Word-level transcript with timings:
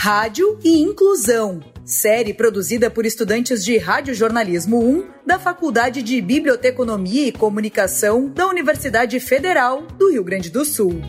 Rádio 0.00 0.60
e 0.62 0.78
Inclusão, 0.78 1.60
série 1.84 2.32
produzida 2.32 2.88
por 2.88 3.04
estudantes 3.04 3.64
de 3.64 3.76
Radiojornalismo 3.78 4.78
1 4.78 5.08
da 5.26 5.40
Faculdade 5.40 6.04
de 6.04 6.20
Biblioteconomia 6.20 7.26
e 7.26 7.32
Comunicação 7.32 8.28
da 8.28 8.46
Universidade 8.46 9.18
Federal 9.18 9.82
do 9.98 10.12
Rio 10.12 10.22
Grande 10.22 10.50
do 10.50 10.64
Sul. 10.64 11.02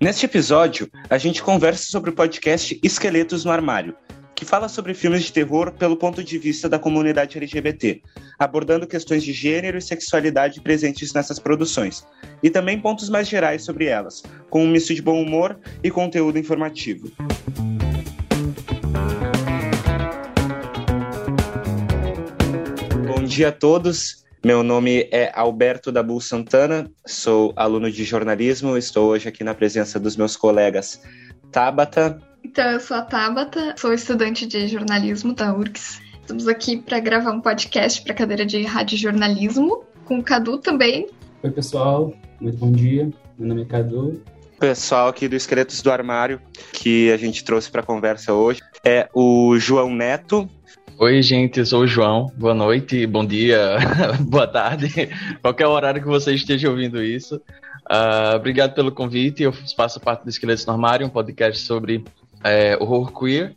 Neste 0.00 0.26
episódio, 0.26 0.90
a 1.08 1.16
gente 1.16 1.40
conversa 1.40 1.84
sobre 1.88 2.10
o 2.10 2.12
podcast 2.12 2.76
Esqueletos 2.82 3.44
no 3.44 3.52
Armário, 3.52 3.94
que 4.38 4.44
fala 4.44 4.68
sobre 4.68 4.94
filmes 4.94 5.24
de 5.24 5.32
terror 5.32 5.72
pelo 5.72 5.96
ponto 5.96 6.22
de 6.22 6.38
vista 6.38 6.68
da 6.68 6.78
comunidade 6.78 7.36
LGBT, 7.36 8.00
abordando 8.38 8.86
questões 8.86 9.24
de 9.24 9.32
gênero 9.32 9.76
e 9.76 9.82
sexualidade 9.82 10.60
presentes 10.60 11.12
nessas 11.12 11.40
produções, 11.40 12.06
e 12.40 12.48
também 12.48 12.80
pontos 12.80 13.08
mais 13.08 13.26
gerais 13.26 13.64
sobre 13.64 13.86
elas, 13.86 14.22
com 14.48 14.62
um 14.62 14.68
misto 14.68 14.94
de 14.94 15.02
bom 15.02 15.20
humor 15.20 15.58
e 15.82 15.90
conteúdo 15.90 16.38
informativo. 16.38 17.10
Bom 23.08 23.24
dia 23.24 23.48
a 23.48 23.52
todos. 23.52 24.24
Meu 24.44 24.62
nome 24.62 25.08
é 25.10 25.32
Alberto 25.34 25.90
Dabu 25.90 26.20
Santana, 26.20 26.88
sou 27.04 27.52
aluno 27.56 27.90
de 27.90 28.04
jornalismo, 28.04 28.78
estou 28.78 29.08
hoje 29.08 29.28
aqui 29.28 29.42
na 29.42 29.52
presença 29.52 29.98
dos 29.98 30.16
meus 30.16 30.36
colegas 30.36 31.02
Tabata. 31.50 32.27
Então, 32.44 32.70
eu 32.70 32.80
sou 32.80 32.96
a 32.96 33.02
Tabata, 33.02 33.74
sou 33.76 33.92
estudante 33.92 34.46
de 34.46 34.68
jornalismo 34.68 35.34
da 35.34 35.54
URGS. 35.54 36.00
Estamos 36.20 36.46
aqui 36.46 36.76
para 36.76 37.00
gravar 37.00 37.32
um 37.32 37.40
podcast 37.40 38.02
para 38.02 38.12
a 38.12 38.16
cadeira 38.16 38.46
de 38.46 38.62
rádio 38.62 38.98
jornalismo, 38.98 39.84
com 40.04 40.18
o 40.18 40.22
Cadu 40.22 40.58
também. 40.58 41.08
Oi, 41.42 41.50
pessoal, 41.50 42.14
muito 42.40 42.58
bom 42.58 42.70
dia. 42.70 43.10
Meu 43.38 43.48
nome 43.48 43.62
é 43.62 43.64
Cadu. 43.64 44.22
Pessoal 44.58 45.08
aqui 45.08 45.28
do 45.28 45.36
Esqueletos 45.36 45.82
do 45.82 45.90
Armário, 45.90 46.40
que 46.72 47.12
a 47.12 47.16
gente 47.16 47.44
trouxe 47.44 47.70
para 47.70 47.80
a 47.80 47.84
conversa 47.84 48.32
hoje, 48.32 48.60
é 48.84 49.08
o 49.14 49.56
João 49.58 49.90
Neto, 49.90 50.48
Oi, 51.00 51.22
gente, 51.22 51.60
eu 51.60 51.64
sou 51.64 51.82
o 51.82 51.86
João. 51.86 52.32
Boa 52.36 52.54
noite, 52.54 53.06
bom 53.06 53.24
dia, 53.24 53.76
boa 54.28 54.48
tarde, 54.48 55.08
qualquer 55.40 55.68
horário 55.68 56.02
que 56.02 56.08
você 56.08 56.34
esteja 56.34 56.68
ouvindo 56.68 57.00
isso. 57.00 57.36
Uh, 57.88 58.34
obrigado 58.34 58.74
pelo 58.74 58.90
convite. 58.90 59.44
Eu 59.44 59.52
faço 59.76 60.00
parte 60.00 60.24
do 60.24 60.28
Esqueletos 60.28 60.66
no 60.66 60.72
Armário, 60.72 61.06
um 61.06 61.10
podcast 61.10 61.64
sobre 61.64 62.04
é, 62.44 62.76
horror 62.80 63.12
queer. 63.12 63.54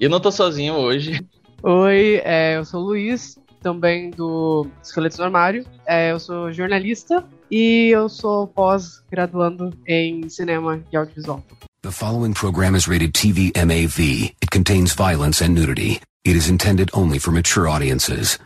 E 0.00 0.04
eu 0.04 0.10
não 0.10 0.18
estou 0.18 0.32
sozinho 0.32 0.74
hoje. 0.74 1.24
Oi, 1.62 2.20
é, 2.24 2.56
eu 2.56 2.64
sou 2.64 2.82
o 2.82 2.84
Luiz, 2.84 3.38
também 3.62 4.10
do 4.10 4.66
Esqueletos 4.82 5.18
no 5.18 5.24
Armário. 5.24 5.64
É, 5.86 6.12
eu 6.12 6.20
sou 6.20 6.52
jornalista 6.52 7.24
e 7.50 7.88
eu 7.90 8.08
sou 8.08 8.46
pós-graduando 8.46 9.72
em 9.86 10.28
cinema 10.28 10.82
e 10.92 10.96
audiovisual. 10.96 11.42
The 11.82 11.90
following 11.90 12.32
program 12.32 12.74
is 12.76 12.86
rated 12.86 13.12
TV 13.12 13.52
MAV. 13.56 14.34
It 14.42 14.50
contains 14.50 14.94
violence 14.94 15.44
and 15.44 15.54
nudity. 15.54 16.00
It 16.26 16.36
is 16.36 16.48
intended 16.48 16.90
only 16.94 17.18
for 17.18 17.30
mature 17.30 17.68
audiences. 17.68 18.38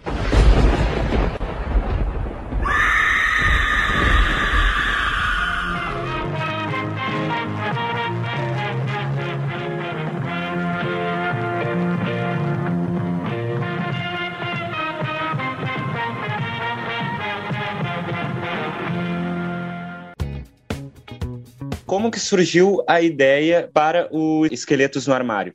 Como 21.98 22.12
que 22.12 22.20
surgiu 22.20 22.80
a 22.86 23.02
ideia 23.02 23.68
para 23.74 24.08
o 24.12 24.46
Esqueletos 24.46 25.08
no 25.08 25.14
Armário? 25.14 25.52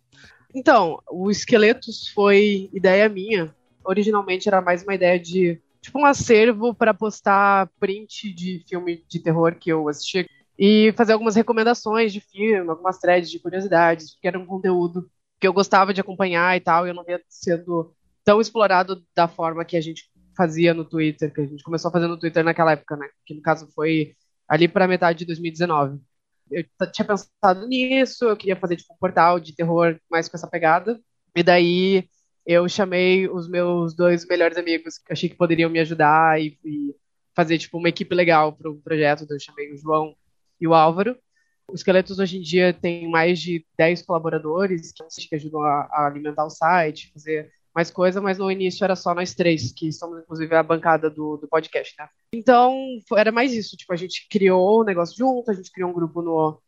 Então, 0.53 1.01
o 1.09 1.31
Esqueletos 1.31 2.09
foi 2.09 2.69
ideia 2.73 3.07
minha. 3.07 3.55
Originalmente 3.81 4.49
era 4.49 4.61
mais 4.61 4.83
uma 4.83 4.93
ideia 4.93 5.17
de 5.17 5.61
tipo 5.79 5.97
um 5.97 6.05
acervo 6.05 6.75
para 6.75 6.93
postar 6.93 7.69
print 7.79 8.33
de 8.33 8.61
filme 8.67 9.05
de 9.07 9.19
terror 9.21 9.55
que 9.55 9.69
eu 9.69 9.87
assisti 9.87 10.29
e 10.59 10.93
fazer 10.97 11.13
algumas 11.13 11.37
recomendações 11.37 12.11
de 12.11 12.19
filme, 12.19 12.69
algumas 12.69 12.99
threads 12.99 13.31
de 13.31 13.39
curiosidades, 13.39 14.17
que 14.21 14.27
era 14.27 14.37
um 14.37 14.45
conteúdo 14.45 15.09
que 15.39 15.47
eu 15.47 15.53
gostava 15.53 15.93
de 15.93 16.01
acompanhar 16.01 16.57
e 16.57 16.59
tal, 16.59 16.85
e 16.85 16.89
eu 16.89 16.93
não 16.93 17.05
via 17.05 17.21
sendo 17.29 17.95
tão 18.21 18.41
explorado 18.41 19.01
da 19.15 19.29
forma 19.29 19.63
que 19.63 19.77
a 19.77 19.81
gente 19.81 20.11
fazia 20.35 20.73
no 20.73 20.83
Twitter, 20.83 21.33
que 21.33 21.39
a 21.39 21.45
gente 21.45 21.63
começou 21.63 21.87
a 21.87 21.91
fazer 21.93 22.07
no 22.07 22.19
Twitter 22.19 22.43
naquela 22.43 22.73
época, 22.73 22.97
né? 22.97 23.07
Que 23.25 23.33
no 23.33 23.41
caso 23.41 23.69
foi 23.73 24.13
ali 24.45 24.67
para 24.67 24.89
metade 24.89 25.19
de 25.19 25.25
2019 25.25 26.01
eu 26.53 26.91
tinha 26.91 27.05
pensado 27.07 27.67
nisso, 27.67 28.25
eu 28.25 28.37
queria 28.37 28.55
fazer 28.55 28.75
tipo 28.77 28.93
um 28.93 28.97
portal 28.97 29.39
de 29.39 29.55
terror 29.55 29.99
mais 30.09 30.27
com 30.29 30.37
essa 30.37 30.47
pegada. 30.47 30.99
E 31.35 31.43
daí 31.43 32.07
eu 32.45 32.67
chamei 32.69 33.27
os 33.27 33.47
meus 33.49 33.95
dois 33.95 34.25
melhores 34.27 34.57
amigos 34.57 34.97
que 34.97 35.13
achei 35.13 35.29
que 35.29 35.35
poderiam 35.35 35.69
me 35.69 35.79
ajudar 35.79 36.41
e, 36.41 36.57
e 36.63 36.95
fazer 37.35 37.57
tipo 37.57 37.77
uma 37.77 37.89
equipe 37.89 38.13
legal 38.13 38.53
para 38.53 38.69
o 38.69 38.81
projeto. 38.81 39.23
Então 39.23 39.35
eu 39.35 39.41
chamei 39.41 39.71
o 39.71 39.77
João 39.77 40.15
e 40.59 40.67
o 40.67 40.73
Álvaro. 40.73 41.17
O 41.67 41.75
Esqueletos 41.75 42.19
hoje 42.19 42.37
em 42.37 42.41
dia 42.41 42.73
tem 42.73 43.09
mais 43.09 43.39
de 43.39 43.65
10 43.77 44.01
colaboradores 44.03 44.91
que 45.29 45.35
ajudam 45.35 45.61
a, 45.61 45.87
a 45.91 46.07
alimentar 46.07 46.45
o 46.45 46.49
site, 46.49 47.11
fazer 47.13 47.51
mais 47.73 47.89
coisa, 47.89 48.22
mas 48.22 48.38
no 48.38 48.51
início 48.51 48.84
era 48.84 48.95
só 48.95 49.16
nós 49.16 49.34
três, 49.34 49.72
que 49.72 49.91
somos 49.91 50.22
inclusive 50.22 50.53
a 50.56 50.61
bancada 50.61 51.09
do, 51.09 51.38
do 51.38 51.47
podcast, 51.47 51.95
né? 51.97 52.07
Então, 52.34 52.78
era 53.16 53.31
mais 53.31 53.53
isso, 53.53 53.75
tipo, 53.75 53.91
a 53.91 53.95
gente 53.95 54.28
criou 54.29 54.81
o 54.81 54.84
negócio 54.84 55.17
junto, 55.17 55.50
a 55.50 55.53
gente 55.53 55.72
criou 55.72 55.89
um 55.89 55.94
grupo 55.94 56.22
no 56.22 56.59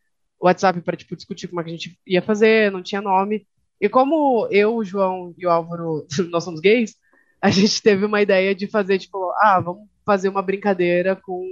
WhatsApp 0.42 0.82
para 0.82 0.98
tipo 0.98 1.16
discutir 1.16 1.48
como 1.48 1.62
é 1.62 1.64
que 1.64 1.70
a 1.70 1.74
gente 1.74 2.00
ia 2.06 2.22
fazer, 2.22 2.72
não 2.72 2.82
tinha 2.82 3.02
nome. 3.02 3.48
E 3.80 3.88
como 3.88 4.48
eu, 4.50 4.76
o 4.76 4.84
João 4.84 5.34
e 5.38 5.46
o 5.46 5.50
Álvaro, 5.50 6.08
nós 6.32 6.44
somos 6.44 6.60
gays, 6.60 6.96
a 7.42 7.50
gente 7.50 7.82
teve 7.82 8.06
uma 8.06 8.22
ideia 8.22 8.56
de 8.56 8.68
fazer 8.68 8.98
tipo, 8.98 9.32
ah, 9.38 9.60
vamos 9.60 9.88
fazer 10.06 10.30
uma 10.30 10.42
brincadeira 10.42 11.16
com 11.16 11.44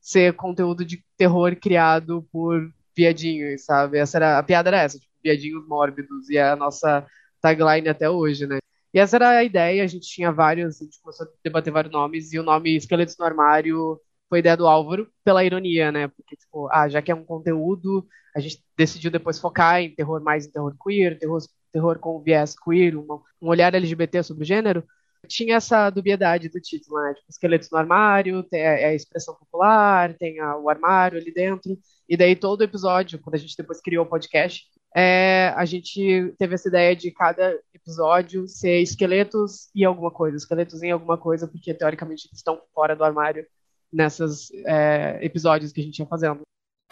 ser 0.00 0.32
conteúdo 0.34 0.84
de 0.84 1.04
terror 1.16 1.54
criado 1.56 2.26
por 2.32 2.72
viadinhos, 2.96 3.64
sabe? 3.64 3.98
Essa 3.98 4.18
era 4.18 4.38
a 4.38 4.42
piada 4.42 4.70
era 4.70 4.82
essa, 4.82 4.98
tipo, 4.98 5.12
viadinhos 5.22 5.66
mórbidos 5.68 6.30
e 6.30 6.38
é 6.38 6.48
a 6.50 6.56
nossa 6.56 7.06
tagline 7.40 7.88
até 7.88 8.08
hoje, 8.08 8.46
né? 8.46 8.58
E 8.92 8.98
essa 8.98 9.16
era 9.16 9.30
a 9.30 9.44
ideia, 9.44 9.84
a 9.84 9.86
gente 9.86 10.08
tinha 10.08 10.32
vários, 10.32 10.80
a 10.80 10.84
gente 10.84 11.00
começou 11.00 11.26
a 11.26 11.30
debater 11.44 11.72
vários 11.72 11.92
nomes, 11.92 12.32
e 12.32 12.38
o 12.38 12.42
nome 12.42 12.76
Esqueletos 12.76 13.16
no 13.18 13.24
Armário 13.24 14.00
foi 14.28 14.40
ideia 14.40 14.56
do 14.56 14.66
Álvaro, 14.66 15.10
pela 15.24 15.44
ironia, 15.44 15.90
né? 15.92 16.08
Porque, 16.08 16.36
tipo, 16.36 16.68
ah, 16.70 16.88
já 16.88 17.00
que 17.02 17.10
é 17.10 17.14
um 17.14 17.24
conteúdo, 17.24 18.06
a 18.34 18.40
gente 18.40 18.62
decidiu 18.76 19.10
depois 19.10 19.38
focar 19.38 19.80
em 19.80 19.94
terror 19.94 20.22
mais 20.22 20.46
em 20.46 20.50
terror 20.50 20.74
queer, 20.82 21.18
terror, 21.18 21.40
terror 21.72 21.98
com 21.98 22.22
viés 22.22 22.54
queer, 22.58 22.96
um 22.96 23.22
olhar 23.40 23.74
LGBT 23.74 24.22
sobre 24.22 24.42
o 24.44 24.46
gênero. 24.46 24.84
Tinha 25.26 25.56
essa 25.56 25.90
dubiedade 25.90 26.48
do 26.48 26.60
título, 26.60 27.02
né? 27.02 27.14
Tipo, 27.14 27.26
esqueletos 27.30 27.70
no 27.70 27.78
armário, 27.78 28.42
tem 28.44 28.62
a, 28.66 28.70
é 28.78 28.84
a 28.86 28.94
expressão 28.94 29.34
popular, 29.34 30.14
tem 30.16 30.38
a, 30.40 30.56
o 30.56 30.68
armário 30.70 31.18
ali 31.18 31.32
dentro. 31.32 31.76
E 32.08 32.16
daí 32.16 32.36
todo 32.36 32.62
episódio, 32.64 33.18
quando 33.18 33.34
a 33.34 33.38
gente 33.38 33.56
depois 33.56 33.80
criou 33.80 34.04
o 34.04 34.08
podcast, 34.08 34.64
é, 34.94 35.52
a 35.56 35.64
gente 35.64 36.34
teve 36.38 36.54
essa 36.54 36.68
ideia 36.68 36.96
de 36.96 37.10
cada 37.10 37.58
episódio 37.74 38.46
ser 38.48 38.80
esqueletos 38.80 39.68
e 39.74 39.84
alguma 39.84 40.10
coisa, 40.10 40.36
esqueletos 40.36 40.82
em 40.82 40.90
alguma 40.90 41.16
coisa, 41.18 41.46
porque 41.46 41.74
teoricamente 41.74 42.26
eles 42.28 42.38
estão 42.38 42.60
fora 42.74 42.96
do 42.96 43.04
armário 43.04 43.46
nesses 43.92 44.50
é, 44.66 45.18
episódios 45.22 45.72
que 45.72 45.80
a 45.80 45.84
gente 45.84 45.98
ia 45.98 46.06
fazendo. 46.06 46.40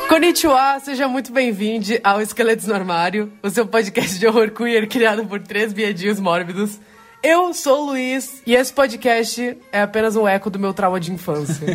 Konnichiwa, 0.09 0.79
seja 0.81 1.09
muito 1.09 1.33
bem-vindo 1.33 1.87
ao 2.05 2.21
Esqueletos 2.21 2.67
no 2.67 2.75
Armário, 2.75 3.33
o 3.43 3.51
seu 3.51 3.67
podcast 3.67 4.19
de 4.19 4.27
horror 4.27 4.51
queer 4.53 4.89
criado 4.89 5.27
por 5.27 5.43
três 5.43 5.73
viadinhos 5.73 6.21
mórbidos. 6.21 6.79
Eu 7.23 7.53
sou 7.53 7.83
o 7.83 7.87
Luiz 7.87 8.43
e 8.47 8.55
esse 8.55 8.73
podcast 8.73 9.59
é 9.73 9.81
apenas 9.83 10.17
um 10.17 10.29
eco 10.29 10.49
do 10.49 10.59
meu 10.59 10.73
trauma 10.73 11.01
de 11.01 11.13
infância. 11.13 11.67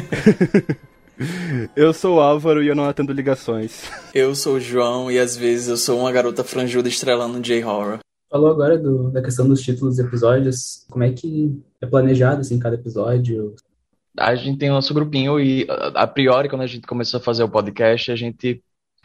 Eu 1.75 1.94
sou 1.94 2.18
o 2.18 2.19
Álvaro 2.19 2.63
e 2.63 2.68
eu 2.68 2.75
não 2.75 2.85
atendo 2.85 3.13
ligações. 3.13 3.89
Eu 4.13 4.35
sou 4.35 4.56
o 4.56 4.59
João 4.59 5.12
e 5.12 5.19
às 5.19 5.35
vezes 5.38 5.68
eu 5.68 5.77
sou 5.77 6.00
uma 6.00 6.12
garota 6.12 6.44
franjuda 6.44 6.89
estrelando 6.89 7.38
um 7.38 7.41
J-Horror. 7.41 8.00
Falou 8.29 8.50
agora 8.50 8.77
do, 8.77 9.12
da 9.12 9.21
questão 9.21 9.47
dos 9.47 9.62
títulos 9.62 9.97
dos 9.97 10.06
episódios. 10.06 10.85
Como 10.89 11.03
é 11.03 11.12
que 11.12 11.62
é 11.81 11.85
planejado 11.85 12.41
assim 12.41 12.57
cada 12.57 12.75
episódio? 12.75 13.56
A 14.18 14.35
gente 14.35 14.57
tem 14.57 14.69
o 14.69 14.73
nosso 14.73 14.94
grupinho 14.94 15.39
e 15.39 15.68
a 15.69 16.07
priori 16.07 16.50
quando 16.50 16.62
a 16.62 16.68
gente 16.68 16.88
começou 16.88 17.19
a 17.19 17.23
fazer 17.23 17.44
o 17.44 17.50
podcast, 17.50 18.12
a 18.12 18.15
gente 18.15 18.62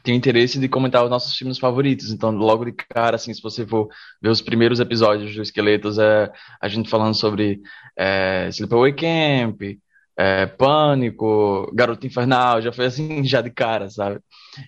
tinha 0.06 0.16
interesse 0.16 0.60
de 0.60 0.68
comentar 0.68 1.02
os 1.02 1.10
nossos 1.10 1.36
filmes 1.36 1.58
favoritos. 1.58 2.12
Então, 2.12 2.30
logo 2.30 2.64
de 2.64 2.72
cara, 2.72 3.16
assim, 3.16 3.34
se 3.34 3.42
você 3.42 3.66
for 3.66 3.88
ver 4.22 4.28
os 4.28 4.40
primeiros 4.40 4.78
episódios 4.78 5.34
do 5.34 5.42
Esqueletos, 5.42 5.98
é 5.98 6.30
a 6.60 6.68
gente 6.68 6.88
falando 6.88 7.14
sobre 7.14 7.60
é, 7.96 8.48
Sleepaway 8.48 8.94
Camp, 8.94 9.60
é, 10.16 10.46
Pânico, 10.46 11.70
Garoto 11.74 12.06
Infernal, 12.06 12.62
já 12.62 12.72
foi 12.72 12.86
assim, 12.86 13.22
já 13.24 13.40
de 13.40 13.50
cara, 13.50 13.88
sabe? 13.90 14.20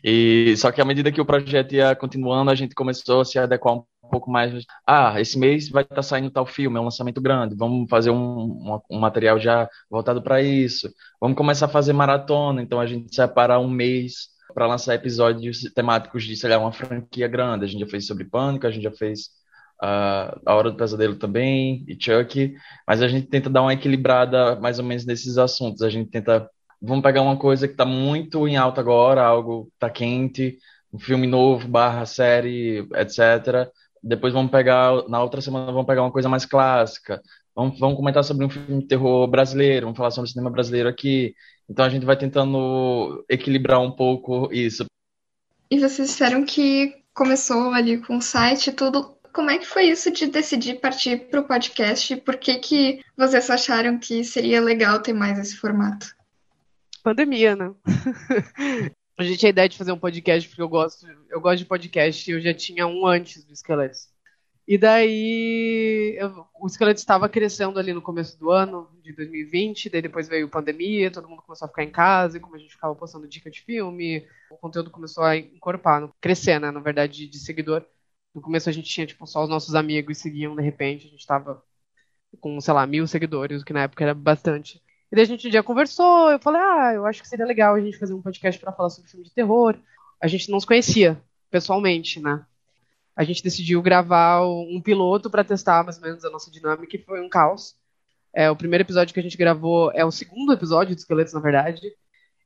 E 0.05 0.55
só 0.57 0.71
que 0.71 0.81
à 0.81 0.85
medida 0.85 1.11
que 1.11 1.21
o 1.21 1.25
projeto 1.25 1.75
ia 1.75 1.97
continuando, 1.97 2.51
a 2.51 2.55
gente 2.55 2.75
começou 2.75 3.23
a 3.23 3.25
se 3.25 3.39
adequar 3.39 3.75
um 3.75 3.85
pouco 4.11 4.31
mais. 4.31 4.65
Ah, 4.87 5.21
esse 5.21 5.39
mês 5.39 5.69
vai 5.71 5.83
estar 5.83 5.97
tá 5.97 6.03
saindo 6.03 6.31
tal 6.31 6.47
filme, 6.47 6.77
é 6.77 6.81
um 6.81 6.85
lançamento 6.85 7.21
grande. 7.21 7.55
Vamos 7.57 7.89
fazer 7.89 8.11
um, 8.11 8.81
um, 8.91 8.99
material 8.99 9.39
já 9.39 9.69
voltado 9.91 10.23
para 10.23 10.43
isso. 10.43 10.91
Vamos 11.21 11.37
começar 11.37 11.67
a 11.67 11.69
fazer 11.69 11.93
maratona. 11.93 12.63
Então 12.63 12.81
a 12.81 12.87
gente 12.87 13.15
separa 13.15 13.59
um 13.59 13.69
mês 13.69 14.29
para 14.55 14.67
lançar 14.67 14.95
episódios 14.95 15.63
temáticos 15.75 16.25
de, 16.25 16.37
sei 16.37 16.51
lá, 16.51 16.59
uma 16.59 16.73
franquia 16.73 17.29
grande. 17.29 17.65
A 17.65 17.69
gente 17.69 17.81
já 17.81 17.87
fez 17.87 18.07
sobre 18.07 18.25
Pânico, 18.25 18.67
a 18.67 18.71
gente 18.71 18.83
já 18.83 18.93
fez 18.93 19.31
uh, 19.83 20.41
A 20.45 20.55
Hora 20.55 20.71
do 20.71 20.77
Pesadelo 20.77 21.17
também, 21.17 21.85
e 21.87 21.97
Chuck. 21.99 22.55
Mas 22.87 23.03
a 23.03 23.09
gente 23.09 23.27
tenta 23.27 23.51
dar 23.51 23.63
uma 23.63 23.75
equilibrada 23.75 24.57
mais 24.57 24.79
ou 24.79 24.85
menos 24.85 25.05
nesses 25.05 25.39
assuntos. 25.39 25.83
A 25.83 25.91
gente 25.91 26.11
tenta. 26.11 26.49
Vamos 26.81 27.03
pegar 27.03 27.23
uma 27.23 27.37
coisa 27.37 27.67
que 27.67 27.75
está 27.75 27.85
muito 27.85 28.47
em 28.47 28.57
alta 28.57 28.81
agora, 28.81 29.23
algo 29.25 29.69
está 29.75 29.91
quente, 29.91 30.59
um 30.93 30.99
filme 30.99 31.27
novo, 31.27 31.67
barra 31.67 32.07
série, 32.07 32.87
etc. 32.95 33.69
Depois 34.03 34.33
vamos 34.33 34.53
pegar, 34.53 35.09
na 35.09 35.21
outra 35.21 35.41
semana, 35.41 35.73
vamos 35.73 35.87
pegar 35.87 36.03
uma 36.03 36.13
coisa 36.13 36.29
mais 36.29 36.45
clássica. 36.45 37.21
Vamos, 37.55 37.81
vamos 37.81 37.97
comentar 37.97 38.23
sobre 38.23 38.47
um 38.47 38.49
filme 38.49 38.83
de 38.83 38.87
terror 38.87 39.27
brasileiro, 39.27 39.87
vamos 39.87 39.97
falar 39.97 40.13
sobre 40.13 40.29
o 40.29 40.31
cinema 40.31 40.51
brasileiro 40.51 40.89
aqui. 40.89 41.35
Então 41.69 41.85
a 41.85 41.89
gente 41.89 42.07
vai 42.07 42.17
tentando 42.17 43.25
equilibrar 43.29 43.81
um 43.81 43.91
pouco 43.91 44.49
isso. 44.53 44.87
E 45.69 45.79
vocês 45.81 46.09
disseram 46.09 46.45
que 46.45 46.95
começou 47.13 47.73
ali 47.73 47.99
com 47.99 48.17
o 48.17 48.23
site 48.23 48.71
tudo. 48.73 49.18
Como 49.33 49.51
é 49.51 49.59
que 49.59 49.67
foi 49.67 49.85
isso 49.85 50.11
de 50.11 50.27
decidir 50.27 50.81
partir 50.81 51.29
para 51.29 51.41
o 51.41 51.47
podcast? 51.47 52.17
Por 52.17 52.37
que, 52.37 52.59
que 52.59 53.01
vocês 53.17 53.49
acharam 53.51 53.99
que 53.99 54.25
seria 54.25 54.61
legal 54.61 55.01
ter 55.01 55.13
mais 55.13 55.39
esse 55.39 55.57
formato? 55.57 56.15
Pandemia, 57.03 57.55
né? 57.57 57.73
a 59.19 59.23
gente 59.23 59.39
tinha 59.39 59.49
a 59.49 59.51
ideia 59.51 59.69
de 59.69 59.79
fazer 59.79 59.93
um 59.93 59.99
podcast 59.99 60.49
porque 60.49 60.63
eu 60.63 60.69
gosto, 60.69 61.07
eu 61.29 61.41
gosto 61.41 61.59
de 61.59 61.65
podcast 61.65 62.31
e 62.31 62.35
eu 62.35 62.41
já 62.41 62.55
tinha 62.55 62.87
um 62.87 63.07
antes 63.07 63.45
do 63.45 63.53
Esqueletos. 63.53 64.09
E 64.69 64.77
daí 64.77 66.15
eu, 66.19 66.47
o 66.61 66.67
esqueleto 66.67 67.01
estava 67.01 67.27
crescendo 67.27 67.79
ali 67.79 67.95
no 67.95 68.03
começo 68.03 68.39
do 68.39 68.51
ano 68.51 68.87
de 69.03 69.15
2020, 69.15 69.89
daí 69.89 70.03
depois 70.03 70.29
veio 70.29 70.45
a 70.45 70.51
pandemia, 70.51 71.11
todo 71.11 71.27
mundo 71.27 71.41
começou 71.41 71.65
a 71.65 71.69
ficar 71.71 71.85
em 71.85 71.91
casa, 71.91 72.37
e 72.37 72.41
como 72.41 72.55
a 72.55 72.59
gente 72.59 72.73
ficava 72.73 72.95
postando 72.95 73.27
dica 73.27 73.51
de 73.51 73.63
filme, 73.63 74.27
o 74.51 74.59
conteúdo 74.59 74.91
começou 74.91 75.25
a 75.25 75.39
encorpar, 75.39 76.11
crescer, 76.21 76.61
né, 76.61 76.71
na 76.71 76.81
verdade, 76.81 77.21
de, 77.21 77.29
de 77.29 77.39
seguidor. 77.39 77.83
No 78.35 78.41
começo 78.41 78.69
a 78.69 78.73
gente 78.73 78.89
tinha, 78.89 79.07
tipo, 79.07 79.27
só 79.27 79.43
os 79.43 79.49
nossos 79.49 79.75
amigos 79.75 80.19
seguiam, 80.19 80.55
de 80.55 80.63
repente, 80.63 81.07
a 81.07 81.11
gente 81.11 81.21
estava 81.21 81.63
com, 82.41 82.61
sei 82.61 82.75
lá, 82.75 82.87
mil 82.87 83.07
seguidores, 83.07 83.63
o 83.63 83.65
que 83.65 83.73
na 83.73 83.83
época 83.83 84.05
era 84.05 84.15
bastante. 84.15 84.83
E 85.11 85.17
daí 85.17 85.25
a 85.25 85.27
gente 85.27 85.49
um 85.49 85.51
dia 85.51 85.63
conversou, 85.63 86.31
eu 86.31 86.39
falei, 86.39 86.61
ah, 86.61 86.93
eu 86.95 87.07
acho 87.07 87.23
que 87.23 87.29
seria 87.29 87.47
legal 87.47 87.75
a 87.75 87.81
gente 87.81 87.99
fazer 87.99 88.13
um 88.13 88.23
podcast 88.23 88.61
para 88.61 88.73
falar 88.73 88.91
sobre 88.91 89.11
filme 89.11 89.25
de 89.25 89.33
terror. 89.33 89.77
A 90.21 90.27
gente 90.27 90.51
não 90.51 90.61
se 90.61 90.67
conhecia 90.67 91.21
pessoalmente, 91.51 92.21
né? 92.21 92.45
a 93.19 93.25
gente 93.25 93.43
decidiu 93.43 93.83
gravar 93.83 94.47
um 94.47 94.81
piloto 94.81 95.29
para 95.29 95.43
testar 95.43 95.83
mais 95.83 95.97
ou 95.97 96.05
menos 96.05 96.25
a 96.25 96.31
nossa 96.31 96.53
dinâmica 96.53 96.95
e 96.95 97.03
foi 97.03 97.21
um 97.21 97.29
caos. 97.29 97.75
É, 98.33 98.49
o 98.49 98.55
primeiro 98.55 98.85
episódio 98.85 99.13
que 99.13 99.19
a 99.19 99.23
gente 99.23 99.37
gravou 99.37 99.91
é 99.93 100.05
o 100.05 100.13
segundo 100.13 100.53
episódio 100.53 100.95
de 100.95 101.01
Esqueletos, 101.01 101.33
na 101.33 101.41
verdade. 101.41 101.81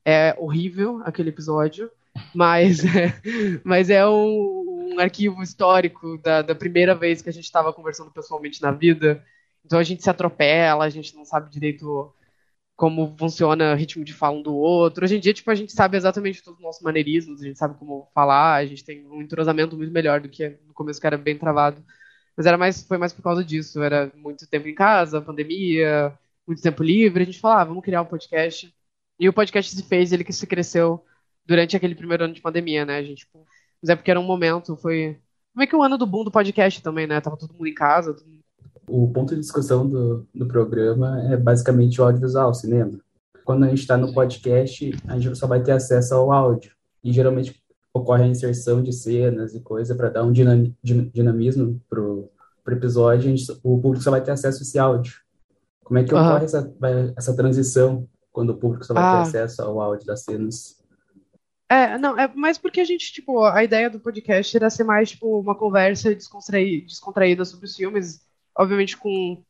É 0.03 0.35
horrível 0.35 0.99
aquele 1.05 1.29
episódio, 1.29 1.91
mas 2.33 2.83
é, 2.97 3.13
mas 3.63 3.91
é 3.91 4.03
um, 4.07 4.62
um 4.93 4.99
arquivo 4.99 5.41
histórico 5.41 6.17
da, 6.19 6.41
da, 6.41 6.55
primeira 6.55 6.95
vez 6.95 7.21
que 7.21 7.29
a 7.29 7.33
gente 7.33 7.45
estava 7.45 7.73
conversando 7.73 8.11
pessoalmente 8.11 8.61
na 8.61 8.71
vida. 8.71 9.23
Então 9.65 9.79
a 9.79 9.83
gente 9.83 10.03
se 10.03 10.09
atropela, 10.09 10.85
a 10.85 10.89
gente 10.89 11.15
não 11.15 11.25
sabe 11.25 11.49
direito 11.49 12.13
como 12.75 13.15
funciona 13.17 13.73
o 13.73 13.75
ritmo 13.75 14.03
de 14.03 14.13
fala 14.13 14.37
um 14.37 14.41
do 14.41 14.55
outro. 14.55 15.05
Hoje 15.05 15.17
em 15.17 15.19
dia, 15.19 15.33
tipo, 15.33 15.49
a 15.51 15.55
gente 15.55 15.71
sabe 15.73 15.97
exatamente 15.97 16.43
todos 16.43 16.59
os 16.59 16.63
nossos 16.63 16.81
maneirismos, 16.81 17.41
a 17.41 17.45
gente 17.45 17.59
sabe 17.59 17.77
como 17.77 18.09
falar, 18.13 18.55
a 18.55 18.65
gente 18.65 18.83
tem 18.83 19.05
um 19.07 19.21
entrosamento 19.21 19.77
muito 19.77 19.91
melhor 19.93 20.19
do 20.21 20.29
que 20.29 20.49
no 20.67 20.73
começo 20.73 20.99
que 20.99 21.07
era 21.07 21.17
bem 21.17 21.37
travado. 21.37 21.83
Mas 22.35 22.45
era 22.45 22.57
mais, 22.57 22.83
foi 22.83 22.97
mais 22.97 23.13
por 23.13 23.21
causa 23.21 23.43
disso. 23.43 23.81
Era 23.81 24.11
muito 24.15 24.47
tempo 24.47 24.67
em 24.67 24.75
casa, 24.75 25.21
pandemia, 25.21 26.17
muito 26.47 26.61
tempo 26.61 26.83
livre. 26.83 27.23
A 27.23 27.25
gente 27.25 27.39
falava, 27.39 27.61
ah, 27.61 27.65
vamos 27.65 27.83
criar 27.83 28.01
um 28.01 28.05
podcast. 28.05 28.73
E 29.19 29.29
o 29.29 29.33
podcast 29.33 29.75
se 29.75 29.83
fez, 29.83 30.11
ele 30.11 30.23
que 30.23 30.33
se 30.33 30.47
cresceu 30.47 31.05
durante 31.45 31.75
aquele 31.77 31.95
primeiro 31.95 32.25
ano 32.25 32.33
de 32.33 32.41
pandemia, 32.41 32.85
né? 32.85 32.97
A 32.97 33.03
gente, 33.03 33.19
tipo, 33.19 33.45
mas 33.83 33.89
é 33.89 33.95
porque 33.95 34.09
era 34.09 34.19
um 34.19 34.23
momento, 34.23 34.75
foi. 34.77 35.19
Como 35.53 35.63
é 35.63 35.67
que 35.67 35.75
o 35.75 35.83
ano 35.83 35.99
do 35.99 36.07
boom 36.07 36.23
do 36.23 36.31
podcast 36.31 36.81
também, 36.81 37.05
né? 37.05 37.21
Tava 37.21 37.37
todo 37.37 37.53
mundo 37.53 37.67
em 37.67 37.73
casa, 37.75 38.13
mundo 38.13 38.43
o 38.87 39.07
ponto 39.07 39.33
de 39.33 39.41
discussão 39.41 39.87
do, 39.87 40.27
do 40.33 40.45
programa 40.45 41.21
é 41.31 41.37
basicamente 41.37 42.01
o 42.01 42.03
audiovisual, 42.03 42.49
o 42.49 42.53
cinema. 42.53 42.99
Quando 43.45 43.63
a 43.63 43.67
gente 43.67 43.79
está 43.79 43.97
no 43.97 44.13
podcast, 44.13 44.91
a 45.07 45.19
gente 45.19 45.37
só 45.37 45.47
vai 45.47 45.61
ter 45.61 45.71
acesso 45.71 46.13
ao 46.13 46.31
áudio. 46.31 46.71
E 47.03 47.11
geralmente 47.11 47.61
ocorre 47.93 48.23
a 48.23 48.27
inserção 48.27 48.81
de 48.81 48.93
cenas 48.93 49.53
e 49.53 49.59
coisa 49.59 49.95
para 49.95 50.09
dar 50.09 50.23
um 50.23 50.31
dinamismo 50.31 51.81
pro, 51.89 52.29
pro 52.63 52.75
episódio. 52.75 53.29
Gente, 53.29 53.51
o 53.63 53.79
público 53.79 54.03
só 54.03 54.11
vai 54.11 54.21
ter 54.21 54.31
acesso 54.31 54.59
a 54.59 54.61
esse 54.61 54.79
áudio. 54.79 55.15
Como 55.83 55.99
é 55.99 56.03
que 56.03 56.13
uhum. 56.13 56.21
ocorre 56.21 56.45
essa, 56.45 56.73
essa 57.17 57.35
transição 57.35 58.07
quando 58.31 58.51
o 58.51 58.57
público 58.57 58.85
só 58.85 58.93
vai 58.93 59.03
ah. 59.03 59.15
ter 59.15 59.21
acesso 59.21 59.61
ao 59.61 59.81
áudio 59.81 60.07
das 60.07 60.23
cenas? 60.23 60.81
É, 61.73 61.97
não, 61.97 62.17
é 62.19 62.27
mais 62.35 62.57
porque 62.57 62.79
a 62.81 62.85
gente, 62.85 63.11
tipo, 63.11 63.43
a 63.45 63.63
ideia 63.63 63.89
do 63.89 63.99
podcast 63.99 64.55
era 64.55 64.69
ser 64.69 64.83
mais, 64.83 65.11
tipo, 65.11 65.39
uma 65.39 65.55
conversa 65.55 66.13
descontraída 66.13 67.45
sobre 67.45 67.65
os 67.65 67.75
filmes 67.75 68.21
obviamente 68.55 68.97
com 68.97 69.43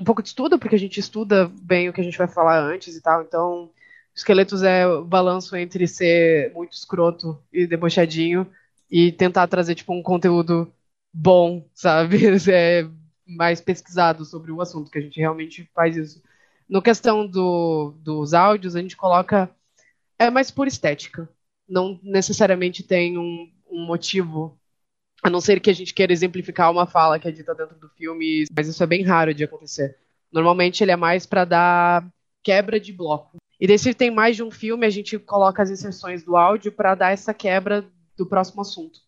um 0.00 0.04
pouco 0.04 0.22
de 0.22 0.28
estudo, 0.28 0.58
porque 0.58 0.74
a 0.74 0.78
gente 0.78 0.98
estuda 1.00 1.50
bem 1.62 1.88
o 1.88 1.92
que 1.92 2.00
a 2.00 2.04
gente 2.04 2.18
vai 2.18 2.28
falar 2.28 2.60
antes 2.60 2.96
e 2.96 3.02
tal, 3.02 3.22
então 3.22 3.70
Esqueletos 4.14 4.62
é 4.62 4.86
o 4.86 5.04
balanço 5.04 5.54
entre 5.56 5.86
ser 5.86 6.52
muito 6.52 6.72
escroto 6.72 7.40
e 7.52 7.66
debochadinho 7.66 8.50
e 8.90 9.12
tentar 9.12 9.46
trazer, 9.46 9.76
tipo, 9.76 9.92
um 9.92 10.02
conteúdo 10.02 10.72
bom, 11.12 11.64
sabe? 11.74 12.18
É 12.50 12.88
mais 13.26 13.60
pesquisado 13.60 14.24
sobre 14.24 14.50
o 14.50 14.60
assunto, 14.60 14.90
que 14.90 14.98
a 14.98 15.02
gente 15.02 15.20
realmente 15.20 15.70
faz 15.74 15.96
isso. 15.96 16.22
No 16.68 16.82
questão 16.82 17.26
do, 17.26 17.94
dos 17.98 18.34
áudios, 18.34 18.74
a 18.74 18.80
gente 18.80 18.96
coloca. 18.96 19.50
É 20.18 20.30
mais 20.30 20.50
por 20.50 20.66
estética. 20.66 21.28
Não 21.68 21.98
necessariamente 22.02 22.82
tem 22.82 23.18
um, 23.18 23.50
um 23.70 23.84
motivo 23.84 24.58
a 25.22 25.28
não 25.28 25.40
ser 25.40 25.60
que 25.60 25.70
a 25.70 25.74
gente 25.74 25.92
queira 25.92 26.12
exemplificar 26.12 26.70
uma 26.70 26.86
fala 26.86 27.18
que 27.18 27.28
é 27.28 27.30
dita 27.32 27.54
dentro 27.54 27.76
do 27.78 27.88
filme, 27.90 28.44
mas 28.56 28.68
isso 28.68 28.82
é 28.82 28.86
bem 28.86 29.02
raro 29.02 29.34
de 29.34 29.44
acontecer. 29.44 29.96
Normalmente 30.32 30.82
ele 30.82 30.92
é 30.92 30.96
mais 30.96 31.26
para 31.26 31.44
dar 31.44 32.08
quebra 32.42 32.78
de 32.78 32.92
bloco. 32.92 33.36
E 33.60 33.66
daí 33.66 33.78
se 33.78 33.92
tem 33.92 34.10
mais 34.10 34.36
de 34.36 34.42
um 34.42 34.50
filme, 34.50 34.86
a 34.86 34.90
gente 34.90 35.18
coloca 35.18 35.62
as 35.62 35.70
inserções 35.70 36.22
do 36.22 36.36
áudio 36.36 36.70
para 36.70 36.94
dar 36.94 37.10
essa 37.10 37.34
quebra 37.34 37.84
do 38.16 38.24
próximo 38.24 38.60
assunto. 38.62 39.00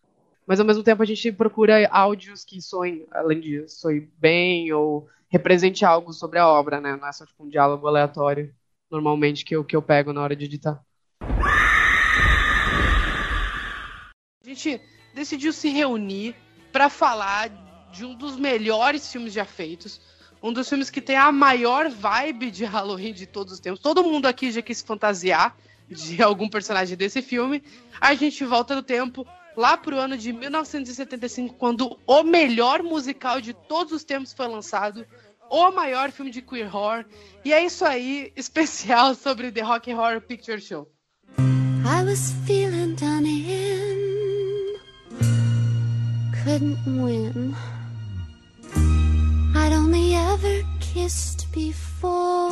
Mas 0.46 0.58
ao 0.58 0.66
mesmo 0.66 0.82
tempo 0.82 1.02
a 1.02 1.06
gente 1.06 1.30
procura 1.30 1.88
áudios 1.90 2.44
que 2.44 2.60
soem, 2.60 3.06
além 3.12 3.40
de 3.40 3.68
soem 3.68 4.10
bem 4.18 4.72
ou 4.72 5.08
represente 5.28 5.84
algo 5.84 6.12
sobre 6.12 6.40
a 6.40 6.48
obra, 6.48 6.80
né? 6.80 6.96
Não 6.96 7.06
é 7.06 7.12
só 7.12 7.24
tipo 7.24 7.44
um 7.44 7.48
diálogo 7.48 7.86
aleatório, 7.86 8.52
normalmente, 8.90 9.44
que 9.44 9.54
eu, 9.54 9.64
que 9.64 9.76
eu 9.76 9.82
pego 9.82 10.12
na 10.12 10.22
hora 10.22 10.34
de 10.34 10.46
editar. 10.46 10.84
Gente 14.60 14.80
decidiu 15.14 15.52
se 15.52 15.68
reunir 15.70 16.34
para 16.70 16.88
falar 16.88 17.50
de 17.92 18.04
um 18.04 18.14
dos 18.14 18.36
melhores 18.36 19.10
filmes 19.10 19.32
já 19.32 19.44
feitos, 19.44 20.00
um 20.42 20.52
dos 20.52 20.68
filmes 20.68 20.90
que 20.90 21.00
tem 21.00 21.16
a 21.16 21.32
maior 21.32 21.88
vibe 21.88 22.50
de 22.50 22.64
Halloween 22.64 23.12
de 23.12 23.26
todos 23.26 23.54
os 23.54 23.60
tempos. 23.60 23.80
Todo 23.80 24.04
mundo 24.04 24.26
aqui 24.26 24.50
já 24.52 24.62
quis 24.62 24.80
fantasiar 24.80 25.56
de 25.88 26.22
algum 26.22 26.48
personagem 26.48 26.96
desse 26.96 27.20
filme. 27.20 27.62
A 28.00 28.14
gente 28.14 28.44
volta 28.44 28.74
no 28.74 28.82
tempo 28.82 29.26
lá 29.56 29.76
pro 29.76 29.98
ano 29.98 30.16
de 30.16 30.32
1975, 30.32 31.56
quando 31.56 31.98
o 32.06 32.22
melhor 32.22 32.82
musical 32.82 33.40
de 33.40 33.52
todos 33.52 33.92
os 33.92 34.04
tempos 34.04 34.32
foi 34.32 34.46
lançado, 34.46 35.04
o 35.50 35.70
maior 35.72 36.12
filme 36.12 36.30
de 36.30 36.40
queer 36.40 36.74
horror. 36.74 37.04
E 37.44 37.52
é 37.52 37.64
isso 37.64 37.84
aí, 37.84 38.32
especial 38.36 39.14
sobre 39.14 39.50
The 39.50 39.62
Rock 39.62 39.92
Horror 39.92 40.20
Picture 40.20 40.60
Show. 40.60 40.88
I 41.38 42.04
was 42.04 42.32
feeling 42.46 42.94
down 42.94 43.26
couldn't 46.50 47.02
win. 47.04 47.54
I'd 49.54 49.72
only 49.72 50.16
ever 50.16 50.56
kissed 50.80 51.46
before. 51.52 52.50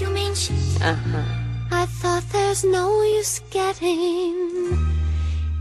You 0.00 0.08
mean 0.08 0.34
she? 0.34 0.54
Uh 0.80 0.94
huh. 0.94 1.22
I 1.70 1.84
thought 2.00 2.24
there's 2.32 2.64
no 2.64 2.88
use 3.02 3.42
getting 3.50 4.78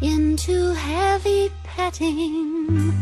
into 0.02 0.74
heavy 0.74 1.52
petting. 1.66 2.94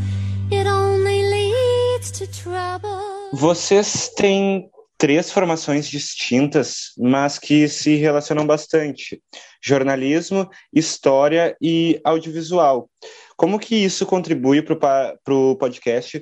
It 0.50 0.66
only 0.66 1.22
leads 1.36 2.10
to 2.18 2.26
trouble. 2.26 3.30
Vocês 3.34 4.10
têm 4.18 4.72
três 5.02 5.32
formações 5.32 5.90
distintas, 5.90 6.94
mas 6.96 7.40
que 7.40 7.68
se 7.68 7.96
relacionam 7.96 8.46
bastante: 8.46 9.20
jornalismo, 9.60 10.48
história 10.72 11.58
e 11.60 12.00
audiovisual. 12.04 12.88
Como 13.36 13.58
que 13.58 13.76
isso 13.76 14.06
contribui 14.06 14.62
para 14.62 15.18
o 15.28 15.56
podcast? 15.56 16.22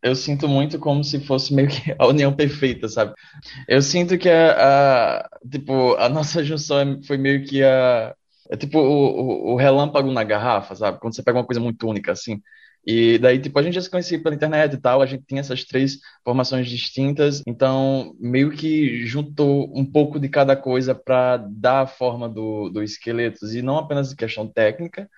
Eu 0.00 0.14
sinto 0.14 0.46
muito 0.46 0.78
como 0.78 1.02
se 1.02 1.18
fosse 1.26 1.52
meio 1.52 1.66
que 1.68 1.96
a 1.98 2.06
união 2.06 2.32
perfeita, 2.32 2.88
sabe? 2.88 3.12
Eu 3.66 3.82
sinto 3.82 4.16
que 4.16 4.28
a, 4.28 5.18
a 5.18 5.28
tipo, 5.50 5.96
a 5.96 6.08
nossa 6.08 6.44
junção 6.44 6.78
é, 6.78 7.02
foi 7.04 7.18
meio 7.18 7.44
que 7.44 7.64
a, 7.64 8.14
É 8.50 8.56
tipo 8.56 8.78
o, 8.78 9.50
o, 9.50 9.52
o 9.54 9.56
relâmpago 9.56 10.12
na 10.12 10.22
garrafa, 10.22 10.76
sabe? 10.76 11.00
Quando 11.00 11.16
você 11.16 11.24
pega 11.24 11.38
uma 11.38 11.46
coisa 11.46 11.60
muito 11.60 11.88
única, 11.88 12.12
assim. 12.12 12.40
E 12.86 13.18
daí, 13.18 13.38
tipo, 13.38 13.58
a 13.58 13.62
gente 13.62 13.74
já 13.74 13.80
se 13.80 13.88
conhecia 13.88 14.22
pela 14.22 14.34
internet 14.34 14.74
e 14.74 14.78
tal, 14.78 15.00
a 15.00 15.06
gente 15.06 15.24
tinha 15.26 15.40
essas 15.40 15.64
três 15.64 15.98
formações 16.22 16.68
distintas, 16.68 17.42
então 17.46 18.14
meio 18.20 18.50
que 18.50 19.06
juntou 19.06 19.72
um 19.74 19.84
pouco 19.84 20.20
de 20.20 20.28
cada 20.28 20.54
coisa 20.54 20.94
para 20.94 21.38
dar 21.38 21.80
a 21.80 21.86
forma 21.86 22.28
do, 22.28 22.68
do 22.68 22.82
Esqueletos, 22.82 23.54
e 23.54 23.62
não 23.62 23.78
apenas 23.78 24.12
questão 24.12 24.46
técnica, 24.46 25.08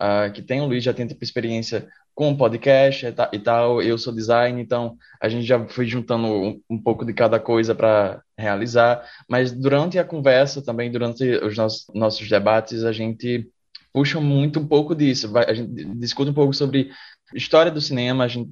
uh, 0.00 0.32
que 0.32 0.40
tem 0.40 0.60
o 0.60 0.66
Luiz 0.66 0.84
já 0.84 0.94
tem 0.94 1.06
tipo, 1.06 1.24
experiência 1.24 1.88
com 2.14 2.34
podcast 2.34 3.06
e 3.32 3.38
tal, 3.38 3.82
eu 3.82 3.98
sou 3.98 4.14
design, 4.14 4.62
então 4.62 4.96
a 5.20 5.28
gente 5.28 5.44
já 5.44 5.62
foi 5.68 5.84
juntando 5.86 6.26
um, 6.26 6.60
um 6.70 6.82
pouco 6.82 7.04
de 7.04 7.12
cada 7.12 7.38
coisa 7.38 7.74
para 7.74 8.22
realizar, 8.38 9.04
mas 9.28 9.52
durante 9.52 9.98
a 9.98 10.04
conversa 10.04 10.62
também, 10.62 10.90
durante 10.90 11.24
os 11.44 11.56
nossos, 11.56 11.86
nossos 11.94 12.26
debates, 12.26 12.84
a 12.84 12.92
gente 12.92 13.50
puxa 13.92 14.18
muito 14.18 14.60
um 14.60 14.66
pouco 14.66 14.94
disso, 14.94 15.30
a 15.36 15.52
gente 15.52 15.84
discute 15.96 16.30
um 16.30 16.34
pouco 16.34 16.54
sobre 16.54 16.90
história 17.34 17.72
do 17.72 17.80
cinema, 17.80 18.24
a 18.24 18.28
gente 18.28 18.50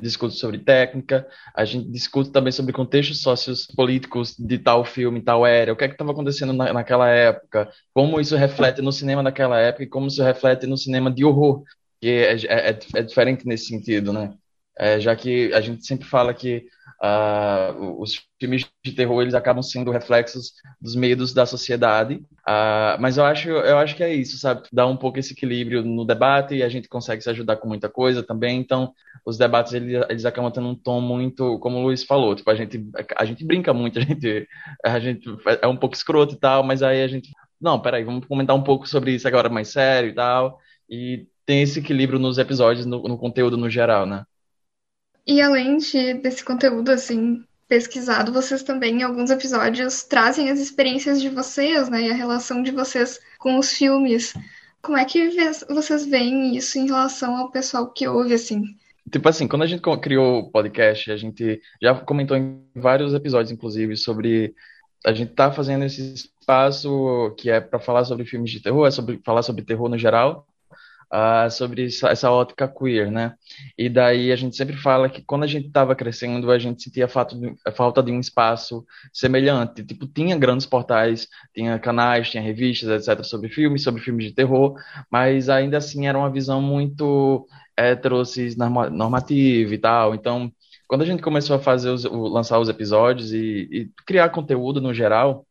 discute 0.00 0.34
sobre 0.36 0.58
técnica, 0.58 1.26
a 1.54 1.64
gente 1.64 1.90
discute 1.90 2.30
também 2.30 2.52
sobre 2.52 2.72
contextos 2.72 3.20
sociopolíticos 3.20 4.34
de 4.38 4.58
tal 4.58 4.84
filme, 4.84 5.20
tal 5.20 5.46
era, 5.46 5.72
o 5.72 5.76
que 5.76 5.84
é 5.84 5.88
que 5.88 5.94
estava 5.94 6.12
acontecendo 6.12 6.52
na, 6.52 6.72
naquela 6.72 7.08
época, 7.08 7.70
como 7.92 8.20
isso 8.20 8.36
reflete 8.36 8.80
no 8.80 8.92
cinema 8.92 9.22
daquela 9.22 9.58
época 9.58 9.84
e 9.84 9.88
como 9.88 10.06
isso 10.06 10.22
reflete 10.22 10.66
no 10.66 10.76
cinema 10.76 11.10
de 11.10 11.24
horror, 11.24 11.62
que 12.00 12.08
é, 12.08 12.34
é, 12.34 12.70
é, 12.70 12.78
é 12.94 13.02
diferente 13.02 13.46
nesse 13.46 13.66
sentido, 13.66 14.12
né? 14.12 14.32
É, 14.78 15.00
já 15.00 15.14
que 15.16 15.52
a 15.52 15.60
gente 15.60 15.84
sempre 15.84 16.06
fala 16.06 16.32
que 16.32 16.66
uh, 17.02 18.00
os 18.00 18.20
filmes 18.38 18.66
de 18.84 18.92
terror 18.92 19.22
eles 19.22 19.34
acabam 19.34 19.62
sendo 19.62 19.90
reflexos 19.90 20.52
dos 20.80 20.94
medos 20.94 21.32
da 21.32 21.46
sociedade, 21.46 22.16
uh, 22.46 23.00
mas 23.00 23.16
eu 23.16 23.24
acho, 23.24 23.48
eu 23.48 23.78
acho 23.78 23.96
que 23.96 24.02
é 24.02 24.12
isso, 24.12 24.38
sabe? 24.38 24.62
Dá 24.72 24.86
um 24.86 24.96
pouco 24.96 25.18
esse 25.18 25.32
equilíbrio 25.32 25.82
no 25.82 26.04
debate 26.04 26.54
e 26.54 26.62
a 26.62 26.68
gente 26.68 26.88
consegue 26.88 27.22
se 27.22 27.30
ajudar 27.30 27.56
com 27.56 27.68
muita 27.68 27.88
coisa 27.88 28.22
também, 28.22 28.60
então 28.60 28.92
os 29.24 29.38
debates 29.38 29.72
eles, 29.72 30.04
eles 30.08 30.24
acabam 30.24 30.50
tendo 30.50 30.68
um 30.68 30.74
tom 30.74 31.00
muito, 31.00 31.58
como 31.58 31.78
o 31.78 31.82
Luiz 31.82 32.04
falou, 32.04 32.34
tipo, 32.34 32.50
a 32.50 32.54
gente, 32.54 32.84
a 33.16 33.24
gente 33.24 33.44
brinca 33.44 33.72
muito, 33.72 33.98
a 33.98 34.02
gente, 34.02 34.48
a 34.84 34.98
gente 34.98 35.28
é 35.62 35.66
um 35.66 35.76
pouco 35.76 35.94
escroto 35.94 36.34
e 36.34 36.38
tal, 36.38 36.62
mas 36.62 36.82
aí 36.82 37.02
a 37.02 37.08
gente, 37.08 37.30
não, 37.60 37.80
peraí, 37.80 38.04
vamos 38.04 38.26
comentar 38.26 38.56
um 38.56 38.62
pouco 38.62 38.88
sobre 38.88 39.12
isso 39.12 39.26
agora 39.26 39.48
mais 39.48 39.68
sério 39.68 40.10
e 40.10 40.14
tal, 40.14 40.58
e 40.88 41.26
tem 41.44 41.62
esse 41.62 41.78
equilíbrio 41.78 42.18
nos 42.18 42.38
episódios, 42.38 42.86
no, 42.86 43.02
no 43.02 43.18
conteúdo 43.18 43.56
no 43.56 43.70
geral, 43.70 44.06
né? 44.06 44.24
E 45.28 45.42
além 45.42 45.76
de, 45.76 46.14
desse 46.14 46.42
conteúdo, 46.42 46.90
assim, 46.90 47.44
pesquisado, 47.68 48.32
vocês 48.32 48.62
também, 48.62 49.00
em 49.00 49.02
alguns 49.02 49.30
episódios, 49.30 50.02
trazem 50.02 50.48
as 50.48 50.58
experiências 50.58 51.20
de 51.20 51.28
vocês, 51.28 51.90
né? 51.90 52.06
E 52.06 52.10
a 52.10 52.14
relação 52.14 52.62
de 52.62 52.70
vocês 52.70 53.20
com 53.38 53.58
os 53.58 53.70
filmes. 53.70 54.32
Como 54.80 54.96
é 54.96 55.04
que 55.04 55.28
vocês 55.68 56.06
veem 56.06 56.56
isso 56.56 56.78
em 56.78 56.86
relação 56.86 57.36
ao 57.36 57.50
pessoal 57.50 57.92
que 57.92 58.08
ouve, 58.08 58.32
assim? 58.32 58.62
Tipo 59.12 59.28
assim, 59.28 59.46
quando 59.46 59.62
a 59.62 59.66
gente 59.66 59.82
criou 60.00 60.38
o 60.38 60.50
podcast, 60.50 61.12
a 61.12 61.16
gente 61.18 61.60
já 61.80 61.94
comentou 61.94 62.34
em 62.34 62.62
vários 62.74 63.12
episódios, 63.12 63.52
inclusive, 63.52 63.98
sobre 63.98 64.54
a 65.04 65.12
gente 65.12 65.34
tá 65.34 65.52
fazendo 65.52 65.84
esse 65.84 66.14
espaço 66.14 67.34
que 67.36 67.50
é 67.50 67.60
para 67.60 67.78
falar 67.78 68.04
sobre 68.04 68.24
filmes 68.24 68.50
de 68.50 68.62
terror, 68.62 68.86
é 68.86 68.90
sobre 68.90 69.20
falar 69.22 69.42
sobre 69.42 69.62
terror 69.62 69.90
no 69.90 69.98
geral, 69.98 70.46
uh, 71.12 71.50
sobre 71.50 71.86
essa, 71.86 72.08
essa, 72.08 72.30
ótica 72.30 72.68
queer, 72.68 73.10
né? 73.10 73.34
E 73.76 73.88
daí 73.88 74.32
a 74.32 74.36
gente 74.36 74.56
sempre 74.56 74.76
fala 74.76 75.08
que 75.08 75.22
quando 75.22 75.44
a 75.44 75.46
gente 75.46 75.66
estava 75.66 75.94
crescendo, 75.94 76.50
a 76.50 76.58
gente 76.58 76.82
sentia 76.82 77.06
a 77.06 77.72
falta 77.72 78.02
de 78.02 78.12
um 78.12 78.20
espaço 78.20 78.84
semelhante. 79.12 79.84
Tipo, 79.84 80.06
tinha 80.06 80.36
grandes 80.36 80.66
portais, 80.66 81.28
tinha 81.54 81.78
canais, 81.78 82.30
tinha 82.30 82.42
revistas, 82.42 83.08
etc., 83.08 83.24
sobre 83.24 83.48
filmes, 83.48 83.82
sobre 83.82 84.02
filmes 84.02 84.26
de 84.26 84.32
terror, 84.32 84.74
mas 85.10 85.48
ainda 85.48 85.78
assim 85.78 86.06
era 86.06 86.18
uma 86.18 86.30
visão 86.30 86.60
muito 86.60 87.46
heterocis 87.76 88.56
normativa 88.56 89.74
e 89.74 89.78
tal. 89.78 90.14
Então, 90.14 90.52
quando 90.86 91.02
a 91.02 91.06
gente 91.06 91.22
começou 91.22 91.56
a 91.56 91.60
fazer 91.60 91.90
os, 91.90 92.04
lançar 92.04 92.58
os 92.58 92.68
episódios 92.68 93.32
e, 93.32 93.68
e 93.70 93.90
criar 94.06 94.30
conteúdo 94.30 94.80
no 94.80 94.92
geral, 94.94 95.46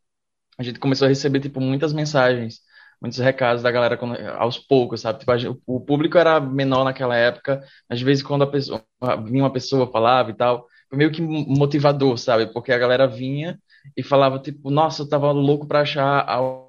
a 0.58 0.64
gente 0.64 0.80
começou 0.80 1.06
a 1.06 1.10
receber 1.10 1.40
tipo 1.40 1.62
muitas 1.62 1.94
mensagens 1.94 2.62
muitos 3.02 3.20
recados 3.20 3.64
da 3.64 3.72
galera 3.72 3.98
aos 4.38 4.58
poucos, 4.58 5.02
sabe? 5.02 5.20
Tipo, 5.20 5.56
o 5.66 5.80
público 5.80 6.18
era 6.18 6.40
menor 6.40 6.84
naquela 6.84 7.16
época, 7.16 7.62
mas 7.90 8.00
de 8.00 8.06
vez 8.06 8.22
em 8.22 8.24
quando 8.24 8.44
a 8.44 8.48
pessoa, 8.48 8.84
vinha 9.26 9.44
uma 9.44 9.54
pessoa, 9.54 9.92
falava 9.92 10.32
e 10.32 10.34
tal, 10.34 10.66
foi 10.90 10.98
meio 10.98 11.12
que 11.12 11.22
motivador, 11.22 12.18
sabe? 12.18 12.52
Porque 12.52 12.72
a 12.72 12.78
galera 12.78 13.08
vinha 13.08 13.60
e 13.96 14.04
falava, 14.04 14.40
tipo, 14.40 14.70
nossa, 14.70 15.04
eu 15.04 15.10
tava 15.10 15.32
louco 15.32 15.68
para 15.68 15.82
achar 15.82 16.28
algo, 16.28 16.68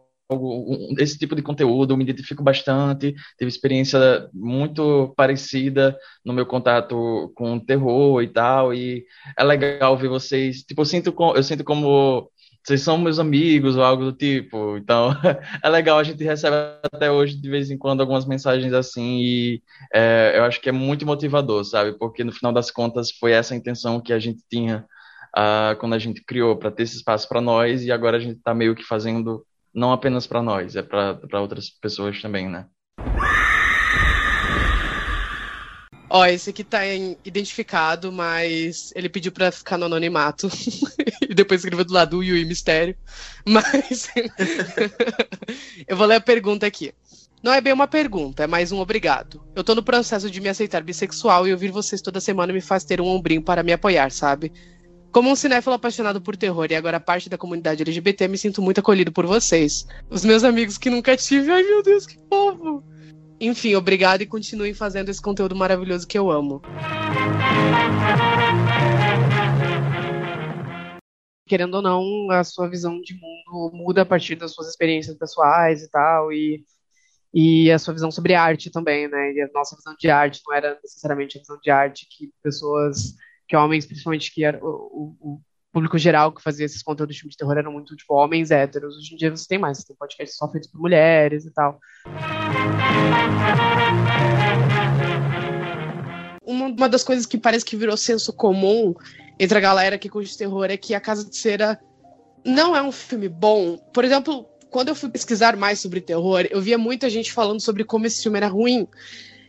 esse 0.98 1.18
tipo 1.18 1.34
de 1.34 1.42
conteúdo, 1.42 1.92
eu 1.92 1.96
me 1.96 2.04
identifico 2.04 2.42
bastante, 2.42 3.14
tive 3.38 3.48
experiência 3.48 4.28
muito 4.32 5.12
parecida 5.16 5.96
no 6.24 6.32
meu 6.34 6.44
contato 6.46 7.32
com 7.34 7.54
o 7.54 7.64
terror 7.64 8.22
e 8.22 8.28
tal, 8.28 8.74
e 8.74 9.04
é 9.36 9.42
legal 9.42 9.96
ver 9.96 10.08
vocês, 10.08 10.62
tipo, 10.62 10.82
eu 10.82 10.84
sinto, 10.84 11.14
eu 11.34 11.42
sinto 11.42 11.64
como 11.64 12.30
vocês 12.68 12.82
são 12.82 12.98
meus 12.98 13.18
amigos 13.18 13.76
ou 13.76 13.82
algo 13.82 14.04
do 14.04 14.12
tipo. 14.12 14.76
Então, 14.76 15.10
é 15.64 15.68
legal, 15.70 15.98
a 15.98 16.04
gente 16.04 16.22
recebe 16.22 16.54
até 16.92 17.10
hoje, 17.10 17.34
de 17.34 17.48
vez 17.48 17.70
em 17.70 17.78
quando, 17.78 18.02
algumas 18.02 18.26
mensagens 18.26 18.74
assim, 18.74 19.20
e 19.20 19.62
é, 19.92 20.34
eu 20.36 20.44
acho 20.44 20.60
que 20.60 20.68
é 20.68 20.72
muito 20.72 21.06
motivador, 21.06 21.64
sabe? 21.64 21.96
Porque 21.98 22.22
no 22.22 22.32
final 22.32 22.52
das 22.52 22.70
contas 22.70 23.10
foi 23.10 23.32
essa 23.32 23.54
a 23.54 23.56
intenção 23.56 24.02
que 24.02 24.12
a 24.12 24.18
gente 24.18 24.42
tinha 24.50 24.84
uh, 25.34 25.74
quando 25.78 25.94
a 25.94 25.98
gente 25.98 26.22
criou, 26.22 26.56
para 26.56 26.70
ter 26.70 26.82
esse 26.82 26.96
espaço 26.96 27.26
para 27.26 27.40
nós, 27.40 27.82
e 27.84 27.90
agora 27.90 28.18
a 28.18 28.20
gente 28.20 28.36
está 28.36 28.52
meio 28.52 28.74
que 28.74 28.84
fazendo 28.84 29.46
não 29.72 29.90
apenas 29.90 30.26
para 30.26 30.42
nós, 30.42 30.76
é 30.76 30.82
para 30.82 31.40
outras 31.40 31.70
pessoas 31.70 32.20
também, 32.20 32.50
né? 32.50 32.66
Ó, 36.10 36.24
esse 36.26 36.50
aqui 36.50 36.64
tá 36.64 36.84
identificado, 37.24 38.12
mas 38.12 38.92
ele 38.94 39.08
pediu 39.08 39.32
pra 39.32 39.50
ficar 39.50 39.78
no 39.78 39.86
anonimato. 39.86 40.48
e 41.28 41.34
depois 41.34 41.60
escreveu 41.60 41.84
do 41.84 41.92
lado 41.92 42.22
Yui 42.22 42.44
Mistério. 42.44 42.96
Mas. 43.46 44.08
eu 45.86 45.96
vou 45.96 46.06
ler 46.06 46.16
a 46.16 46.20
pergunta 46.20 46.66
aqui. 46.66 46.92
Não 47.42 47.52
é 47.52 47.60
bem 47.60 47.72
uma 47.72 47.86
pergunta, 47.86 48.42
é 48.42 48.46
mais 48.48 48.72
um 48.72 48.80
obrigado. 48.80 49.40
Eu 49.54 49.62
tô 49.62 49.74
no 49.74 49.82
processo 49.82 50.28
de 50.28 50.40
me 50.40 50.48
aceitar 50.48 50.82
bissexual 50.82 51.46
e 51.46 51.52
ouvir 51.52 51.70
vocês 51.70 52.02
toda 52.02 52.20
semana 52.20 52.52
me 52.52 52.60
faz 52.60 52.82
ter 52.82 53.00
um 53.00 53.06
ombrinho 53.06 53.40
para 53.40 53.62
me 53.62 53.72
apoiar, 53.72 54.10
sabe? 54.10 54.52
Como 55.12 55.30
um 55.30 55.36
cinéfilo 55.36 55.74
apaixonado 55.74 56.20
por 56.20 56.36
terror 56.36 56.66
e 56.70 56.74
agora 56.74 56.98
parte 56.98 57.28
da 57.28 57.38
comunidade 57.38 57.82
LGBT, 57.82 58.26
me 58.26 58.36
sinto 58.36 58.60
muito 58.60 58.80
acolhido 58.80 59.12
por 59.12 59.24
vocês. 59.24 59.86
Os 60.10 60.24
meus 60.24 60.42
amigos 60.42 60.76
que 60.76 60.90
nunca 60.90 61.16
tive. 61.16 61.52
Ai 61.52 61.62
meu 61.62 61.82
Deus, 61.82 62.06
que 62.06 62.18
fofo! 62.28 62.82
Enfim, 63.40 63.76
obrigado 63.76 64.22
e 64.22 64.26
continuem 64.26 64.74
fazendo 64.74 65.08
esse 65.08 65.22
conteúdo 65.22 65.54
maravilhoso 65.54 66.08
que 66.08 66.18
eu 66.18 66.28
amo. 66.30 66.60
Querendo 71.48 71.74
ou 71.74 71.82
não, 71.82 72.30
a 72.30 72.44
sua 72.44 72.68
visão 72.68 73.00
de 73.00 73.14
mundo 73.14 73.70
muda 73.74 74.02
a 74.02 74.06
partir 74.06 74.36
das 74.36 74.52
suas 74.52 74.68
experiências 74.68 75.16
pessoais 75.16 75.82
e 75.82 75.90
tal, 75.90 76.32
e, 76.32 76.64
e 77.32 77.70
a 77.70 77.78
sua 77.78 77.94
visão 77.94 78.10
sobre 78.10 78.34
arte 78.34 78.70
também, 78.70 79.08
né? 79.08 79.32
E 79.32 79.40
a 79.40 79.48
nossa 79.54 79.74
visão 79.74 79.94
de 79.98 80.10
arte 80.10 80.42
não 80.46 80.54
era 80.54 80.78
necessariamente 80.82 81.38
a 81.38 81.40
visão 81.40 81.58
de 81.62 81.70
arte 81.70 82.06
que 82.10 82.30
pessoas, 82.42 83.14
que 83.48 83.56
homens, 83.56 83.86
principalmente, 83.86 84.32
que 84.32 84.44
era 84.44 84.58
o, 84.62 85.16
o, 85.20 85.40
público 85.72 85.98
geral 85.98 86.32
que 86.32 86.42
fazia 86.42 86.66
esses 86.66 86.82
conteúdos 86.82 87.14
de 87.14 87.20
filme 87.20 87.30
de 87.30 87.36
terror 87.36 87.56
eram 87.56 87.72
muito, 87.72 87.94
tipo, 87.94 88.14
homens 88.14 88.50
héteros. 88.50 88.96
Hoje 88.96 89.14
em 89.14 89.16
dia 89.16 89.30
você 89.30 89.46
tem 89.46 89.58
mais, 89.58 89.78
você 89.78 89.86
tem 89.88 89.96
podcasts 89.96 90.36
só 90.36 90.50
feitos 90.50 90.70
por 90.70 90.80
mulheres 90.80 91.44
e 91.44 91.52
tal. 91.52 91.78
Uma 96.48 96.88
das 96.88 97.04
coisas 97.04 97.26
que 97.26 97.36
parece 97.36 97.62
que 97.62 97.76
virou 97.76 97.94
senso 97.94 98.32
comum 98.32 98.94
entre 99.38 99.58
a 99.58 99.60
galera 99.60 99.98
que 99.98 100.08
curte 100.08 100.38
terror 100.38 100.64
é 100.70 100.78
que 100.78 100.94
A 100.94 101.00
Casa 101.00 101.22
de 101.28 101.36
Cera 101.36 101.78
não 102.42 102.74
é 102.74 102.80
um 102.80 102.90
filme 102.90 103.28
bom. 103.28 103.76
Por 103.92 104.02
exemplo, 104.02 104.46
quando 104.70 104.88
eu 104.88 104.94
fui 104.94 105.10
pesquisar 105.10 105.58
mais 105.58 105.78
sobre 105.78 106.00
terror, 106.00 106.46
eu 106.50 106.58
via 106.62 106.78
muita 106.78 107.10
gente 107.10 107.34
falando 107.34 107.60
sobre 107.60 107.84
como 107.84 108.06
esse 108.06 108.22
filme 108.22 108.38
era 108.38 108.48
ruim. 108.48 108.88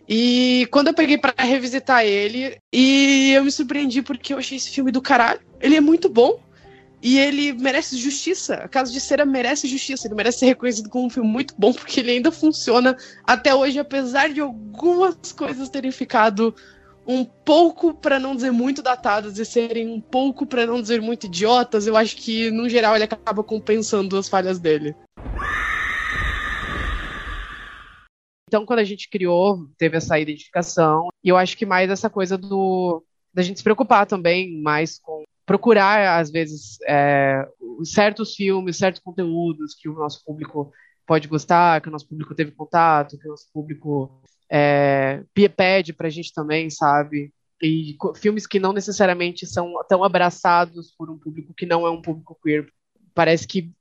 E 0.10 0.68
quando 0.72 0.88
eu 0.88 0.94
peguei 0.94 1.18
para 1.18 1.34
revisitar 1.42 2.04
ele, 2.04 2.58
e 2.74 3.32
eu 3.32 3.46
me 3.46 3.52
surpreendi 3.52 4.02
porque 4.02 4.34
eu 4.34 4.38
achei 4.38 4.58
esse 4.58 4.70
filme 4.70 4.92
do 4.92 5.02
caralho. 5.02 5.40
Ele 5.62 5.78
é 5.78 5.82
muito 5.82 6.10
bom. 6.10 6.38
E 7.02 7.18
ele 7.18 7.54
merece 7.54 7.96
justiça. 7.96 8.56
A 8.56 8.68
Casa 8.68 8.92
de 8.92 9.00
Cera 9.00 9.26
merece 9.26 9.68
justiça. 9.68 10.06
Ele 10.06 10.16
merece 10.16 10.40
ser 10.40 10.48
reconhecido 10.48 10.90
como 10.90 11.06
um 11.06 11.10
filme 11.10 11.30
muito 11.30 11.56
bom, 11.58 11.72
porque 11.72 12.02
ele 12.02 12.12
ainda 12.12 12.30
funciona 12.30 12.98
até 13.26 13.56
hoje, 13.56 13.80
apesar 13.80 14.34
de 14.34 14.42
algumas 14.42 15.32
coisas 15.32 15.70
terem 15.70 15.92
ficado 15.92 16.54
um 17.12 17.26
pouco, 17.26 17.92
para 17.92 18.20
não 18.20 18.36
dizer 18.36 18.52
muito 18.52 18.84
datadas, 18.84 19.40
e 19.40 19.44
serem 19.44 19.90
um 19.90 20.00
pouco, 20.00 20.46
para 20.46 20.68
não 20.68 20.80
dizer 20.80 21.02
muito 21.02 21.26
idiotas. 21.26 21.88
Eu 21.88 21.98
acho 21.98 22.16
que, 22.16 22.52
no 22.52 22.70
geral, 22.70 22.94
ele 22.94 23.06
acaba 23.06 23.44
compensando 23.44 24.16
as 24.16 24.30
falhas 24.30 24.60
dele. 24.60 24.96
Então, 28.48 28.64
quando 28.64 28.78
a 28.78 28.84
gente 28.84 29.10
criou, 29.10 29.68
teve 29.76 29.98
essa 29.98 30.20
identificação. 30.20 31.08
E 31.24 31.30
eu 31.30 31.36
acho 31.36 31.58
que 31.58 31.66
mais 31.66 31.90
essa 31.90 32.12
coisa 32.12 32.38
do 32.38 33.04
da 33.34 33.42
gente 33.42 33.58
se 33.58 33.64
preocupar 33.64 34.06
também 34.06 34.60
mais 34.62 35.00
com 35.00 35.24
procurar, 35.46 36.20
às 36.20 36.30
vezes, 36.30 36.78
é, 36.88 37.44
certos 37.84 38.36
filmes, 38.36 38.78
certos 38.78 39.02
conteúdos 39.02 39.74
que 39.74 39.90
o 39.90 39.94
nosso 39.94 40.24
público 40.24 40.72
pode 41.08 41.28
gostar, 41.28 41.82
que 41.82 41.90
o 41.90 41.92
nosso 41.92 42.08
público 42.08 42.36
teve 42.36 42.52
contato, 42.52 43.18
que 43.18 43.28
o 43.28 43.32
nosso 43.32 43.52
público 43.52 44.22
é, 44.50 45.24
pede 45.56 45.94
pra 45.94 46.10
gente 46.10 46.34
também, 46.34 46.70
sabe? 46.70 47.34
E 47.62 47.98
filmes 48.16 48.48
que 48.48 48.60
não 48.60 48.74
necessariamente 48.74 49.46
são 49.46 49.74
tão 49.88 50.04
abraçados 50.04 50.94
por 50.98 51.10
um 51.10 51.18
público 51.18 51.54
que 51.54 51.66
não 51.66 51.86
é 51.86 51.92
um 51.92 52.02
público 52.02 52.38
queer. 52.42 52.72
Parece 53.14 53.48
que 53.48 53.72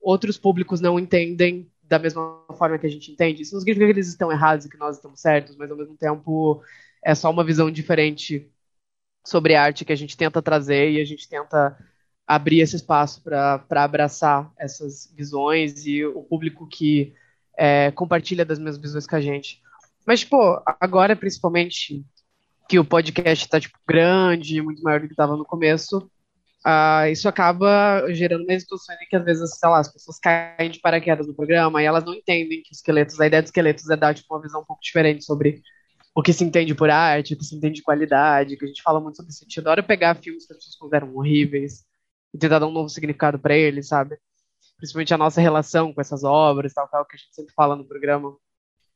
outros 0.00 0.38
públicos 0.38 0.80
não 0.80 0.98
entendem 0.98 1.70
da 1.82 1.98
mesma 1.98 2.44
forma 2.56 2.78
que 2.78 2.86
a 2.86 2.90
gente 2.90 3.10
entende. 3.10 3.42
Isso 3.42 3.54
não 3.54 3.60
significa 3.60 3.86
que 3.86 3.92
eles 3.92 4.08
estão 4.08 4.30
errados 4.30 4.66
e 4.66 4.68
que 4.68 4.76
nós 4.76 4.96
estamos 4.96 5.20
certos, 5.20 5.56
mas 5.56 5.70
ao 5.70 5.76
mesmo 5.76 5.96
tempo 5.96 6.62
é 7.04 7.14
só 7.14 7.30
uma 7.30 7.44
visão 7.44 7.70
diferente 7.70 8.48
sobre 9.26 9.54
arte 9.56 9.84
que 9.84 9.92
a 9.92 9.96
gente 9.96 10.16
tenta 10.16 10.40
trazer 10.40 10.92
e 10.92 11.00
a 11.00 11.04
gente 11.04 11.28
tenta 11.28 11.76
abrir 12.26 12.60
esse 12.60 12.76
espaço 12.76 13.22
para 13.22 13.64
abraçar 13.70 14.52
essas 14.58 15.12
visões 15.16 15.86
e 15.86 16.04
o 16.04 16.22
público 16.22 16.66
que 16.66 17.14
é, 17.56 17.90
compartilha 17.92 18.44
das 18.44 18.58
mesmas 18.58 18.78
visões 18.78 19.06
que 19.06 19.14
a 19.14 19.20
gente. 19.20 19.62
Mas, 20.06 20.24
pô, 20.24 20.62
agora 20.80 21.16
principalmente 21.16 22.04
que 22.68 22.78
o 22.78 22.84
podcast 22.84 23.44
está 23.44 23.60
tipo, 23.60 23.78
grande, 23.86 24.62
muito 24.62 24.82
maior 24.82 25.00
do 25.00 25.06
que 25.06 25.12
estava 25.12 25.36
no 25.36 25.44
começo, 25.44 25.98
uh, 26.66 27.06
isso 27.10 27.28
acaba 27.28 28.04
gerando 28.12 28.44
uma 28.44 28.58
situação 28.58 28.94
em 28.94 29.06
que 29.08 29.16
às 29.16 29.24
vezes, 29.24 29.58
sei 29.58 29.68
lá, 29.68 29.78
as 29.78 29.92
pessoas 29.92 30.18
caem 30.18 30.70
de 30.70 30.80
paraquedas 30.80 31.26
no 31.26 31.34
programa 31.34 31.82
e 31.82 31.86
elas 31.86 32.04
não 32.04 32.14
entendem 32.14 32.62
que 32.62 32.74
esqueletos, 32.74 33.20
a 33.20 33.26
ideia 33.26 33.42
de 33.42 33.48
esqueletos 33.48 33.88
é 33.90 33.96
dar 33.96 34.14
tipo, 34.14 34.34
uma 34.34 34.42
visão 34.42 34.60
um 34.60 34.64
pouco 34.64 34.82
diferente 34.82 35.24
sobre 35.24 35.62
o 36.14 36.22
que 36.22 36.32
se 36.32 36.44
entende 36.44 36.74
por 36.74 36.90
arte, 36.90 37.34
o 37.34 37.38
que 37.38 37.44
se 37.44 37.54
entende 37.54 37.76
de 37.76 37.82
qualidade, 37.82 38.56
que 38.56 38.64
a 38.64 38.68
gente 38.68 38.82
fala 38.82 39.00
muito 39.00 39.16
sobre 39.16 39.32
sentido. 39.32 39.68
Hora 39.68 39.82
pegar 39.82 40.16
filmes 40.16 40.46
que 40.46 40.52
as 40.52 40.58
pessoas 40.58 40.76
consideram 40.76 41.14
horríveis, 41.14 41.84
e 42.36 42.38
tentar 42.38 42.58
dar 42.58 42.66
um 42.66 42.72
novo 42.72 42.88
significado 42.88 43.38
para 43.38 43.56
ele, 43.56 43.82
sabe? 43.82 44.18
Principalmente 44.76 45.14
a 45.14 45.18
nossa 45.18 45.40
relação 45.40 45.92
com 45.92 46.00
essas 46.00 46.22
obras, 46.22 46.72
tal, 46.74 46.86
tal, 46.88 47.04
que 47.06 47.16
a 47.16 47.18
gente 47.18 47.34
sempre 47.34 47.52
fala 47.54 47.74
no 47.74 47.86
programa. 47.86 48.36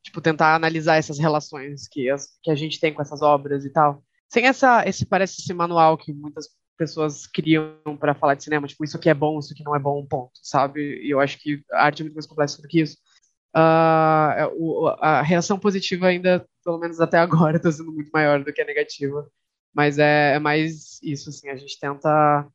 Tipo, 0.02 0.20
tentar 0.20 0.54
analisar 0.54 0.96
essas 0.96 1.18
relações 1.18 1.86
que, 1.88 2.08
as, 2.08 2.28
que 2.42 2.50
a 2.50 2.54
gente 2.54 2.80
tem 2.80 2.92
com 2.92 3.02
essas 3.02 3.22
obras 3.22 3.64
e 3.64 3.70
tal. 3.70 4.02
Sem 4.28 4.46
essa, 4.46 4.86
esse, 4.88 5.04
parece 5.04 5.40
esse 5.40 5.52
manual 5.52 5.98
que 5.98 6.12
muitas 6.12 6.48
pessoas 6.78 7.26
criam 7.26 7.74
para 7.98 8.14
falar 8.14 8.34
de 8.34 8.44
cinema, 8.44 8.66
tipo, 8.66 8.82
isso 8.82 8.96
aqui 8.96 9.10
é 9.10 9.14
bom, 9.14 9.38
isso 9.38 9.52
aqui 9.52 9.62
não 9.62 9.76
é 9.76 9.78
bom, 9.78 10.06
ponto, 10.06 10.32
sabe? 10.42 10.80
E 11.04 11.10
eu 11.10 11.20
acho 11.20 11.38
que 11.38 11.62
a 11.72 11.84
arte 11.84 12.00
é 12.00 12.04
muito 12.04 12.14
mais 12.14 12.26
complexa 12.26 12.62
do 12.62 12.68
que 12.68 12.80
isso. 12.80 12.96
Uh, 13.54 14.86
a 15.00 15.20
reação 15.22 15.58
positiva 15.58 16.06
ainda, 16.06 16.46
pelo 16.64 16.78
menos 16.78 17.00
até 17.00 17.18
agora, 17.18 17.58
está 17.58 17.70
sendo 17.72 17.92
muito 17.92 18.10
maior 18.12 18.42
do 18.42 18.52
que 18.52 18.62
a 18.62 18.64
negativa. 18.64 19.28
Mas 19.74 19.98
é, 19.98 20.34
é 20.34 20.38
mais 20.38 21.00
isso, 21.02 21.28
assim, 21.28 21.48
a 21.48 21.56
gente 21.56 21.78
tenta 21.78 22.48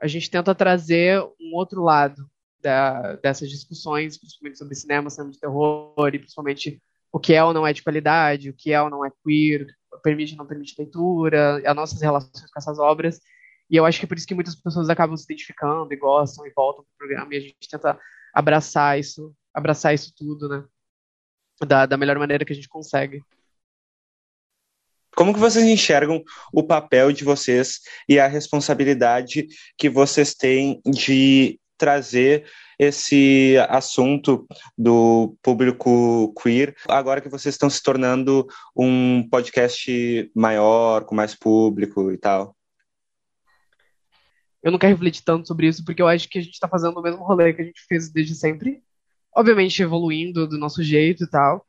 a 0.00 0.06
gente 0.06 0.30
tenta 0.30 0.54
trazer 0.54 1.22
um 1.40 1.54
outro 1.54 1.82
lado 1.82 2.28
da, 2.60 3.16
dessas 3.16 3.48
discussões, 3.50 4.18
principalmente 4.18 4.58
sobre 4.58 4.74
cinema, 4.74 5.10
cinema 5.10 5.32
de 5.32 5.40
terror, 5.40 6.10
e 6.12 6.18
principalmente 6.18 6.82
o 7.12 7.18
que 7.18 7.34
é 7.34 7.42
ou 7.42 7.54
não 7.54 7.66
é 7.66 7.72
de 7.72 7.82
qualidade, 7.82 8.50
o 8.50 8.54
que 8.54 8.72
é 8.72 8.82
ou 8.82 8.90
não 8.90 9.04
é 9.04 9.10
queer, 9.24 9.66
permite 10.02 10.32
ou 10.32 10.38
não 10.38 10.46
permite 10.46 10.74
leitura, 10.78 11.62
as 11.64 11.76
nossas 11.76 12.00
relações 12.00 12.50
com 12.50 12.58
essas 12.58 12.78
obras. 12.78 13.20
E 13.70 13.76
eu 13.76 13.84
acho 13.84 13.98
que 13.98 14.04
é 14.04 14.08
por 14.08 14.16
isso 14.16 14.26
que 14.26 14.34
muitas 14.34 14.54
pessoas 14.54 14.88
acabam 14.88 15.16
se 15.16 15.24
identificando 15.24 15.92
e 15.92 15.96
gostam 15.96 16.46
e 16.46 16.52
voltam 16.54 16.84
para 16.84 16.92
o 16.94 16.98
programa, 16.98 17.34
e 17.34 17.38
a 17.38 17.40
gente 17.40 17.68
tenta 17.70 17.98
abraçar 18.32 18.98
isso, 18.98 19.34
abraçar 19.52 19.94
isso 19.94 20.12
tudo, 20.16 20.48
né? 20.48 20.64
Da, 21.66 21.86
da 21.86 21.96
melhor 21.96 22.18
maneira 22.18 22.44
que 22.44 22.52
a 22.52 22.56
gente 22.56 22.68
consegue. 22.68 23.22
Como 25.16 25.32
que 25.32 25.40
vocês 25.40 25.64
enxergam 25.64 26.22
o 26.52 26.62
papel 26.62 27.10
de 27.10 27.24
vocês 27.24 27.80
e 28.06 28.18
a 28.20 28.26
responsabilidade 28.26 29.46
que 29.78 29.88
vocês 29.88 30.34
têm 30.34 30.82
de 30.84 31.58
trazer 31.76 32.44
esse 32.78 33.56
assunto 33.68 34.46
do 34.76 35.36
público 35.42 36.32
queer, 36.40 36.74
agora 36.88 37.20
que 37.20 37.28
vocês 37.28 37.54
estão 37.54 37.70
se 37.70 37.82
tornando 37.82 38.46
um 38.76 39.26
podcast 39.28 40.30
maior, 40.34 41.04
com 41.04 41.14
mais 41.14 41.34
público 41.34 42.10
e 42.12 42.18
tal? 42.18 42.54
Eu 44.62 44.72
não 44.72 44.78
quero 44.78 44.92
refletir 44.92 45.22
tanto 45.22 45.46
sobre 45.46 45.68
isso, 45.68 45.84
porque 45.84 46.02
eu 46.02 46.08
acho 46.08 46.28
que 46.28 46.38
a 46.38 46.42
gente 46.42 46.54
está 46.54 46.68
fazendo 46.68 46.98
o 46.98 47.02
mesmo 47.02 47.24
rolê 47.24 47.52
que 47.52 47.62
a 47.62 47.64
gente 47.64 47.80
fez 47.88 48.10
desde 48.10 48.34
sempre. 48.34 48.82
Obviamente 49.34 49.82
evoluindo 49.82 50.46
do 50.48 50.58
nosso 50.58 50.82
jeito 50.82 51.24
e 51.24 51.30
tal. 51.30 51.64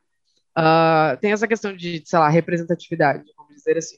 Uh, 0.58 1.16
tem 1.22 1.32
essa 1.32 1.48
questão 1.48 1.76
de, 1.76 2.02
sei 2.06 2.18
lá, 2.18 2.28
representatividade 2.28 3.26
dizer 3.58 3.78
assim. 3.78 3.98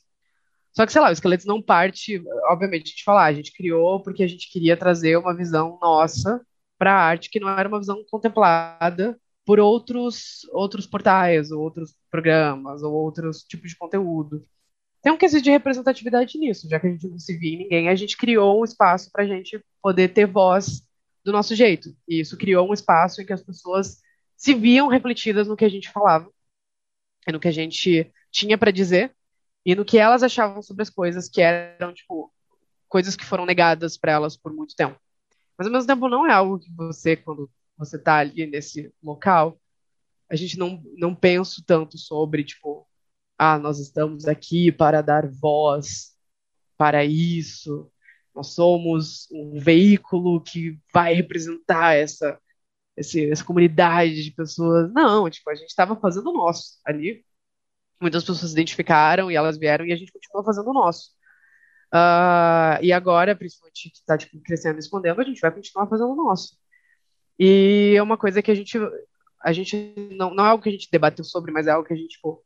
Só 0.72 0.86
que, 0.86 0.92
sei 0.92 1.02
lá, 1.02 1.10
o 1.10 1.12
Esqueletos 1.12 1.46
não 1.46 1.62
parte, 1.62 2.24
obviamente, 2.50 2.90
gente 2.90 3.04
falar, 3.04 3.26
a 3.26 3.34
gente 3.34 3.52
criou 3.52 4.02
porque 4.02 4.24
a 4.24 4.28
gente 4.28 4.50
queria 4.52 4.78
trazer 4.78 5.18
uma 5.18 5.36
visão 5.36 5.78
nossa 5.82 6.46
para 6.78 6.94
a 6.94 7.04
arte 7.04 7.30
que 7.30 7.40
não 7.40 7.50
era 7.50 7.68
uma 7.68 7.80
visão 7.80 8.04
contemplada 8.10 9.20
por 9.46 9.60
outros 9.60 10.48
outros 10.52 10.86
portais, 10.86 11.52
ou 11.52 11.62
outros 11.62 11.96
programas, 12.12 12.84
ou 12.84 12.94
outros 12.94 13.44
tipos 13.44 13.72
de 13.72 13.78
conteúdo. 13.78 14.46
Tem 15.02 15.12
um 15.12 15.18
quesito 15.18 15.44
de 15.44 15.52
representatividade 15.52 16.38
nisso, 16.38 16.68
já 16.70 16.80
que 16.80 16.88
a 16.88 16.92
gente 16.92 17.08
não 17.08 17.18
se 17.20 17.38
via 17.38 17.56
em 17.56 17.58
ninguém, 17.58 17.90
a 17.90 17.96
gente 17.96 18.18
criou 18.18 18.62
um 18.62 18.66
espaço 18.66 19.10
para 19.12 19.24
a 19.24 19.28
gente 19.28 19.64
poder 19.82 20.10
ter 20.10 20.26
voz 20.26 20.84
do 21.24 21.32
nosso 21.32 21.56
jeito. 21.56 21.96
E 22.08 22.20
isso 22.20 22.38
criou 22.38 22.70
um 22.70 22.74
espaço 22.74 23.22
em 23.22 23.26
que 23.26 23.34
as 23.34 23.42
pessoas 23.42 24.02
se 24.38 24.54
viam 24.54 24.88
refletidas 24.88 25.48
no 25.48 25.56
que 25.56 25.66
a 25.66 25.70
gente 25.70 25.90
falava, 25.90 26.30
no 27.32 27.40
que 27.40 27.48
a 27.48 27.52
gente 27.52 28.12
tinha 28.32 28.58
para 28.58 28.72
dizer, 28.72 29.16
e 29.70 29.76
no 29.76 29.86
que 29.86 30.00
elas 30.00 30.24
achavam 30.24 30.64
sobre 30.64 30.82
as 30.82 30.90
coisas 30.90 31.30
que 31.30 31.42
eram, 31.42 31.94
tipo, 31.94 32.34
coisas 32.88 33.16
que 33.16 33.24
foram 33.24 33.46
negadas 33.46 33.96
para 33.96 34.14
elas 34.14 34.36
por 34.36 34.52
muito 34.52 34.76
tempo. 34.76 35.00
Mas 35.56 35.68
ao 35.68 35.74
mesmo 35.74 35.86
tempo 35.86 36.10
não 36.10 36.26
é 36.26 36.34
algo 36.34 36.58
que 36.58 36.72
você, 36.72 37.16
quando 37.16 37.48
você 37.78 37.96
está 37.98 38.16
ali 38.16 38.48
nesse 38.48 38.92
local, 39.04 39.60
a 40.28 40.36
gente 40.36 40.58
não, 40.58 40.82
não 40.98 41.14
pensa 41.14 41.62
tanto 41.68 42.00
sobre, 42.00 42.44
tipo, 42.44 42.88
ah, 43.38 43.60
nós 43.60 43.78
estamos 43.78 44.26
aqui 44.26 44.72
para 44.72 45.04
dar 45.04 45.30
voz 45.30 46.16
para 46.76 47.06
isso, 47.06 47.92
nós 48.34 48.56
somos 48.56 49.28
um 49.32 49.60
veículo 49.60 50.42
que 50.42 50.80
vai 50.92 51.14
representar 51.14 51.94
essa, 51.94 52.40
esse, 52.98 53.30
essa 53.30 53.44
comunidade 53.44 54.24
de 54.24 54.32
pessoas. 54.32 54.92
Não, 54.92 55.30
tipo, 55.30 55.48
a 55.52 55.54
gente 55.54 55.70
estava 55.70 55.96
fazendo 55.96 56.32
o 56.32 56.34
nosso 56.34 56.80
ali, 56.84 57.24
muitas 58.02 58.24
pessoas 58.24 58.50
se 58.50 58.54
identificaram 58.54 59.30
e 59.32 59.36
elas 59.36 59.58
vieram 59.58 59.86
e 59.86 59.94
a 59.94 59.96
gente 59.96 60.12
continua 60.12 60.44
fazendo 60.44 60.70
o 60.70 60.74
nosso. 60.74 61.12
Uh, 61.94 62.78
e 62.82 62.94
agora, 62.94 63.36
principalmente 63.36 63.90
que 63.90 63.98
está 63.98 64.18
tipo, 64.18 64.40
crescendo 64.42 64.78
e 64.78 64.80
escondendo, 64.80 65.20
a 65.22 65.24
gente 65.24 65.42
vai 65.42 65.52
continuar 65.52 65.88
fazendo 65.88 66.12
o 66.12 66.16
nosso. 66.16 66.58
E 67.38 67.96
é 67.98 68.02
uma 68.02 68.18
coisa 68.18 68.42
que 68.42 68.52
a 68.52 68.56
gente, 68.56 68.78
a 69.42 69.54
gente 69.54 69.96
não, 70.12 70.34
não 70.34 70.46
é 70.46 70.50
algo 70.50 70.62
que 70.64 70.70
a 70.70 70.72
gente 70.72 70.90
debateu 70.92 71.24
sobre, 71.24 71.52
mas 71.52 71.68
é 71.68 71.72
algo 71.72 71.88
que 71.88 71.94
a 71.94 71.98
gente 71.98 72.10
tipo, 72.10 72.44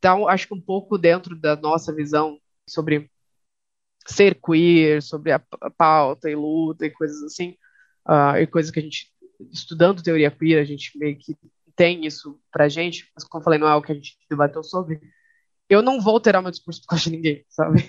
tá, 0.00 0.14
acho 0.28 0.48
que 0.48 0.54
um 0.54 0.60
pouco 0.60 0.98
dentro 0.98 1.34
da 1.36 1.56
nossa 1.56 1.94
visão 1.94 2.38
sobre 2.68 3.10
ser 4.06 4.38
queer, 4.40 5.02
sobre 5.02 5.32
a, 5.32 5.40
pauta 5.76 6.30
e 6.30 6.34
luta 6.34 6.86
e 6.86 6.90
coisas 6.90 7.22
assim, 7.22 7.56
uh, 8.08 8.36
e 8.38 8.46
coisas 8.46 8.70
que 8.70 8.78
a 8.78 8.82
gente, 8.82 9.12
estudando 9.52 10.02
teoria 10.02 10.30
queer, 10.30 10.60
a 10.60 10.64
gente 10.64 10.96
meio 10.98 11.18
que 11.18 11.36
tem 11.76 12.06
isso 12.06 12.40
pra 12.50 12.68
gente, 12.68 13.10
mas 13.14 13.24
como 13.24 13.40
eu 13.40 13.44
falei, 13.44 13.58
não 13.58 13.68
é 13.68 13.70
algo 13.70 13.86
que 13.86 13.92
a 13.92 13.94
gente 13.94 14.16
debateu 14.28 14.64
sobre, 14.64 15.00
eu 15.68 15.82
não 15.82 16.00
vou 16.00 16.14
alterar 16.14 16.42
meu 16.42 16.50
discurso 16.50 16.80
por 16.80 16.88
causa 16.88 17.04
de 17.04 17.10
ninguém, 17.10 17.44
sabe? 17.48 17.82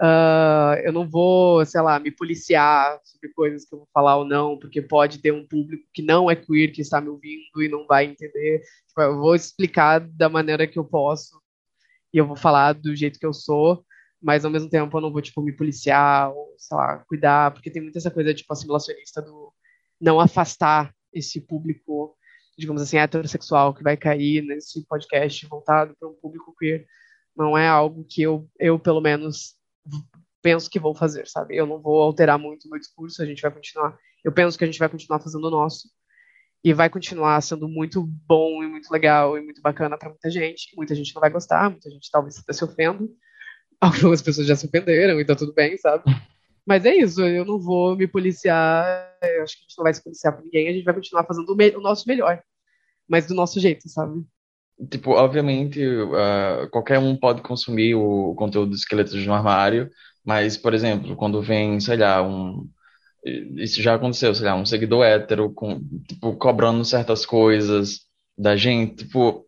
Uh, 0.00 0.74
eu 0.84 0.92
não 0.92 1.08
vou, 1.08 1.64
sei 1.64 1.80
lá, 1.80 1.98
me 2.00 2.10
policiar 2.10 2.98
sobre 3.04 3.32
coisas 3.32 3.64
que 3.64 3.74
eu 3.74 3.80
vou 3.80 3.88
falar 3.92 4.16
ou 4.16 4.24
não, 4.24 4.58
porque 4.58 4.82
pode 4.82 5.18
ter 5.18 5.32
um 5.32 5.46
público 5.46 5.86
que 5.92 6.02
não 6.02 6.30
é 6.30 6.36
queer, 6.36 6.72
que 6.72 6.80
está 6.80 7.00
me 7.00 7.08
ouvindo 7.08 7.62
e 7.62 7.68
não 7.68 7.86
vai 7.86 8.06
entender. 8.06 8.62
Tipo, 8.88 9.02
eu 9.02 9.18
vou 9.18 9.34
explicar 9.34 10.00
da 10.00 10.28
maneira 10.28 10.66
que 10.66 10.78
eu 10.78 10.84
posso 10.84 11.40
e 12.12 12.18
eu 12.18 12.26
vou 12.26 12.36
falar 12.36 12.74
do 12.74 12.94
jeito 12.94 13.18
que 13.18 13.26
eu 13.26 13.32
sou, 13.32 13.84
mas 14.20 14.44
ao 14.44 14.50
mesmo 14.50 14.68
tempo 14.68 14.96
eu 14.96 15.00
não 15.00 15.12
vou, 15.12 15.22
tipo, 15.22 15.42
me 15.42 15.52
policiar 15.52 16.30
ou, 16.30 16.54
sei 16.58 16.76
lá, 16.76 16.98
cuidar, 17.08 17.52
porque 17.52 17.70
tem 17.70 17.82
muita 17.82 17.98
essa 17.98 18.10
coisa, 18.10 18.34
tipo, 18.34 18.52
assimilacionista 18.52 19.22
do 19.22 19.52
não 20.00 20.20
afastar 20.20 20.94
esse 21.12 21.40
público 21.40 22.16
digamos 22.56 22.82
assim, 22.82 22.98
heterossexual 22.98 23.74
que 23.74 23.82
vai 23.82 23.96
cair 23.96 24.42
nesse 24.42 24.84
podcast 24.86 25.46
voltado 25.46 25.96
para 25.98 26.08
um 26.08 26.14
público 26.14 26.54
queer. 26.58 26.86
Não 27.36 27.56
é 27.56 27.66
algo 27.66 28.04
que 28.08 28.22
eu, 28.22 28.48
eu, 28.58 28.78
pelo 28.78 29.00
menos, 29.00 29.54
penso 30.42 30.68
que 30.68 30.78
vou 30.78 30.94
fazer, 30.94 31.26
sabe? 31.26 31.56
Eu 31.56 31.66
não 31.66 31.80
vou 31.80 32.02
alterar 32.02 32.38
muito 32.38 32.66
o 32.66 32.70
meu 32.70 32.78
discurso, 32.78 33.22
a 33.22 33.26
gente 33.26 33.40
vai 33.40 33.50
continuar. 33.50 33.96
Eu 34.24 34.32
penso 34.32 34.58
que 34.58 34.64
a 34.64 34.66
gente 34.66 34.78
vai 34.78 34.88
continuar 34.88 35.20
fazendo 35.20 35.44
o 35.46 35.50
nosso. 35.50 35.88
E 36.64 36.72
vai 36.72 36.88
continuar 36.88 37.40
sendo 37.40 37.68
muito 37.68 38.04
bom 38.26 38.62
e 38.62 38.68
muito 38.68 38.88
legal 38.92 39.36
e 39.36 39.42
muito 39.42 39.60
bacana 39.60 39.98
para 39.98 40.10
muita 40.10 40.30
gente. 40.30 40.74
Muita 40.76 40.94
gente 40.94 41.12
não 41.14 41.20
vai 41.20 41.30
gostar, 41.30 41.68
muita 41.70 41.90
gente 41.90 42.08
talvez 42.10 42.38
até 42.38 42.52
se 42.52 42.64
ofenda. 42.64 43.04
Algumas 43.80 44.22
pessoas 44.22 44.46
já 44.46 44.54
se 44.54 44.66
ofenderam, 44.66 45.20
então 45.20 45.34
tudo 45.34 45.52
bem, 45.52 45.76
sabe? 45.76 46.04
Mas 46.66 46.84
é 46.84 46.94
isso, 46.94 47.20
eu 47.22 47.44
não 47.44 47.58
vou 47.58 47.96
me 47.96 48.06
policiar, 48.06 49.16
eu 49.22 49.42
acho 49.42 49.56
que 49.56 49.64
a 49.64 49.66
gente 49.68 49.78
não 49.78 49.84
vai 49.84 49.94
se 49.94 50.02
policiar 50.02 50.34
por 50.34 50.44
ninguém, 50.44 50.68
a 50.68 50.72
gente 50.72 50.84
vai 50.84 50.94
continuar 50.94 51.24
fazendo 51.24 51.48
o, 51.48 51.78
o 51.78 51.82
nosso 51.82 52.06
melhor, 52.06 52.40
mas 53.08 53.26
do 53.26 53.34
nosso 53.34 53.58
jeito, 53.60 53.88
sabe? 53.88 54.24
Tipo, 54.90 55.12
obviamente, 55.12 55.84
uh, 55.84 56.68
qualquer 56.70 56.98
um 56.98 57.16
pode 57.16 57.42
consumir 57.42 57.94
o 57.94 58.34
conteúdo 58.34 58.70
do 58.70 58.76
Esqueletos 58.76 59.26
no 59.26 59.34
Armário, 59.34 59.90
mas, 60.24 60.56
por 60.56 60.74
exemplo, 60.74 61.16
quando 61.16 61.42
vem, 61.42 61.80
sei 61.80 61.96
lá, 61.96 62.22
um, 62.22 62.68
Isso 63.56 63.82
já 63.82 63.94
aconteceu, 63.94 64.34
sei 64.34 64.46
lá, 64.46 64.54
um 64.56 64.66
seguidor 64.66 65.04
hétero 65.04 65.52
com, 65.52 65.80
tipo, 66.08 66.36
cobrando 66.36 66.84
certas 66.84 67.26
coisas 67.26 68.00
da 68.38 68.56
gente, 68.56 69.04
tipo, 69.04 69.46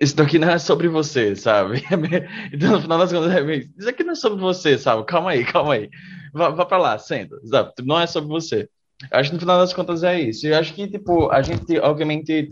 isso 0.00 0.16
daqui 0.16 0.38
não 0.38 0.50
é 0.50 0.58
sobre 0.58 0.88
você, 0.88 1.36
sabe? 1.36 1.82
Então, 2.52 2.72
no 2.72 2.82
final 2.82 2.98
das 2.98 3.12
contas, 3.12 3.32
é 3.32 3.42
meio, 3.42 3.70
isso 3.78 3.88
aqui 3.88 4.02
não 4.04 4.12
é 4.12 4.16
sobre 4.16 4.40
você, 4.40 4.78
sabe? 4.78 5.04
Calma 5.06 5.32
aí, 5.32 5.44
calma 5.44 5.74
aí. 5.74 5.90
Vá, 6.32 6.50
vá 6.50 6.64
pra 6.64 6.78
lá, 6.78 6.98
senta? 6.98 7.36
Não 7.84 8.00
é 8.00 8.06
sobre 8.06 8.28
você. 8.28 8.68
Acho 9.10 9.30
que 9.30 9.34
no 9.34 9.40
final 9.40 9.58
das 9.58 9.72
contas 9.72 10.02
é 10.02 10.20
isso. 10.20 10.46
E 10.46 10.52
acho 10.52 10.74
que, 10.74 10.86
tipo, 10.86 11.30
a 11.30 11.42
gente, 11.42 11.78
obviamente, 11.78 12.48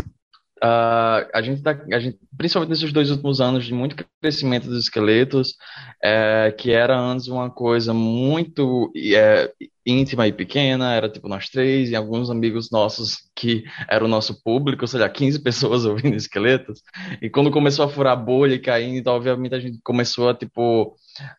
Uh, 0.59 1.23
a 1.33 1.41
gente 1.41 1.63
tá, 1.63 1.81
a 1.93 2.01
gente, 2.01 2.19
principalmente 2.37 2.71
nesses 2.71 2.93
dois 2.93 3.11
últimos 3.13 3.41
anos 3.41 3.65
de 3.65 3.73
muito 3.73 3.95
crescimento 4.21 4.67
dos 4.67 4.85
esqueletos, 4.85 5.55
é, 6.03 6.53
que 6.59 6.73
era 6.73 6.99
antes 6.99 7.29
uma 7.29 7.49
coisa 7.49 7.95
muito 7.95 8.91
é, 8.97 9.53
íntima 9.87 10.27
e 10.27 10.33
pequena, 10.33 10.95
era 10.95 11.09
tipo 11.09 11.29
nós 11.29 11.49
três 11.49 11.91
e 11.91 11.97
alguns 11.97 12.29
amigos 12.29 12.73
nossos 12.73 13.19
que 13.37 13.63
era 13.89 14.05
o 14.05 14.09
nosso 14.09 14.43
público, 14.43 14.83
ou 14.83 14.89
seja, 14.89 15.09
15 15.09 15.39
pessoas 15.45 15.85
ouvindo 15.85 16.17
esqueletos, 16.17 16.83
e 17.23 17.31
quando 17.31 17.53
começou 17.53 17.85
a 17.85 17.89
furar 17.89 18.17
bolha 18.17 18.55
e 18.55 18.59
cair, 18.59 18.97
então 18.97 19.15
obviamente 19.15 19.55
a 19.55 19.61
gente 19.61 19.79
começou 19.85 20.29
a 20.29 20.35
tipo, 20.35 20.97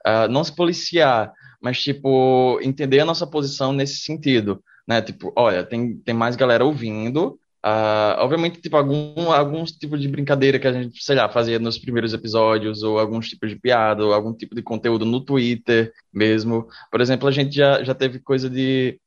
uh, 0.08 0.30
não 0.30 0.46
se 0.46 0.56
policiar, 0.56 1.34
mas 1.62 1.82
tipo, 1.82 2.60
entender 2.62 3.00
a 3.00 3.06
nossa 3.06 3.28
posição 3.28 3.74
nesse 3.74 3.98
sentido, 3.98 4.64
né, 4.88 5.02
tipo, 5.02 5.32
olha, 5.36 5.64
tem, 5.64 5.98
tem 5.98 6.14
mais 6.16 6.36
galera 6.36 6.66
ouvindo, 6.66 7.40
Uh, 7.66 8.16
obviamente, 8.20 8.62
tipo, 8.62 8.78
algum, 8.78 9.32
alguns 9.32 9.74
tipos 9.74 10.00
de 10.00 10.08
brincadeira 10.08 10.58
que 10.58 10.68
a 10.68 10.72
gente, 10.72 11.04
sei 11.04 11.16
lá, 11.16 11.28
fazia 11.28 11.60
nos 11.60 11.78
primeiros 11.78 12.14
episódios, 12.14 12.84
ou 12.84 12.98
alguns 12.98 13.28
tipos 13.28 13.50
de 13.50 13.58
piada, 13.58 14.06
ou 14.06 14.14
algum 14.14 14.34
tipo 14.34 14.56
de 14.56 14.62
conteúdo 14.62 15.06
no 15.06 15.20
Twitter 15.20 15.92
mesmo. 16.14 16.68
Por 16.90 17.02
exemplo, 17.02 17.28
a 17.28 17.32
gente 17.32 17.54
já, 17.54 17.84
já 17.84 17.94
teve 17.94 18.20
coisa 18.20 18.50
de 18.50 18.98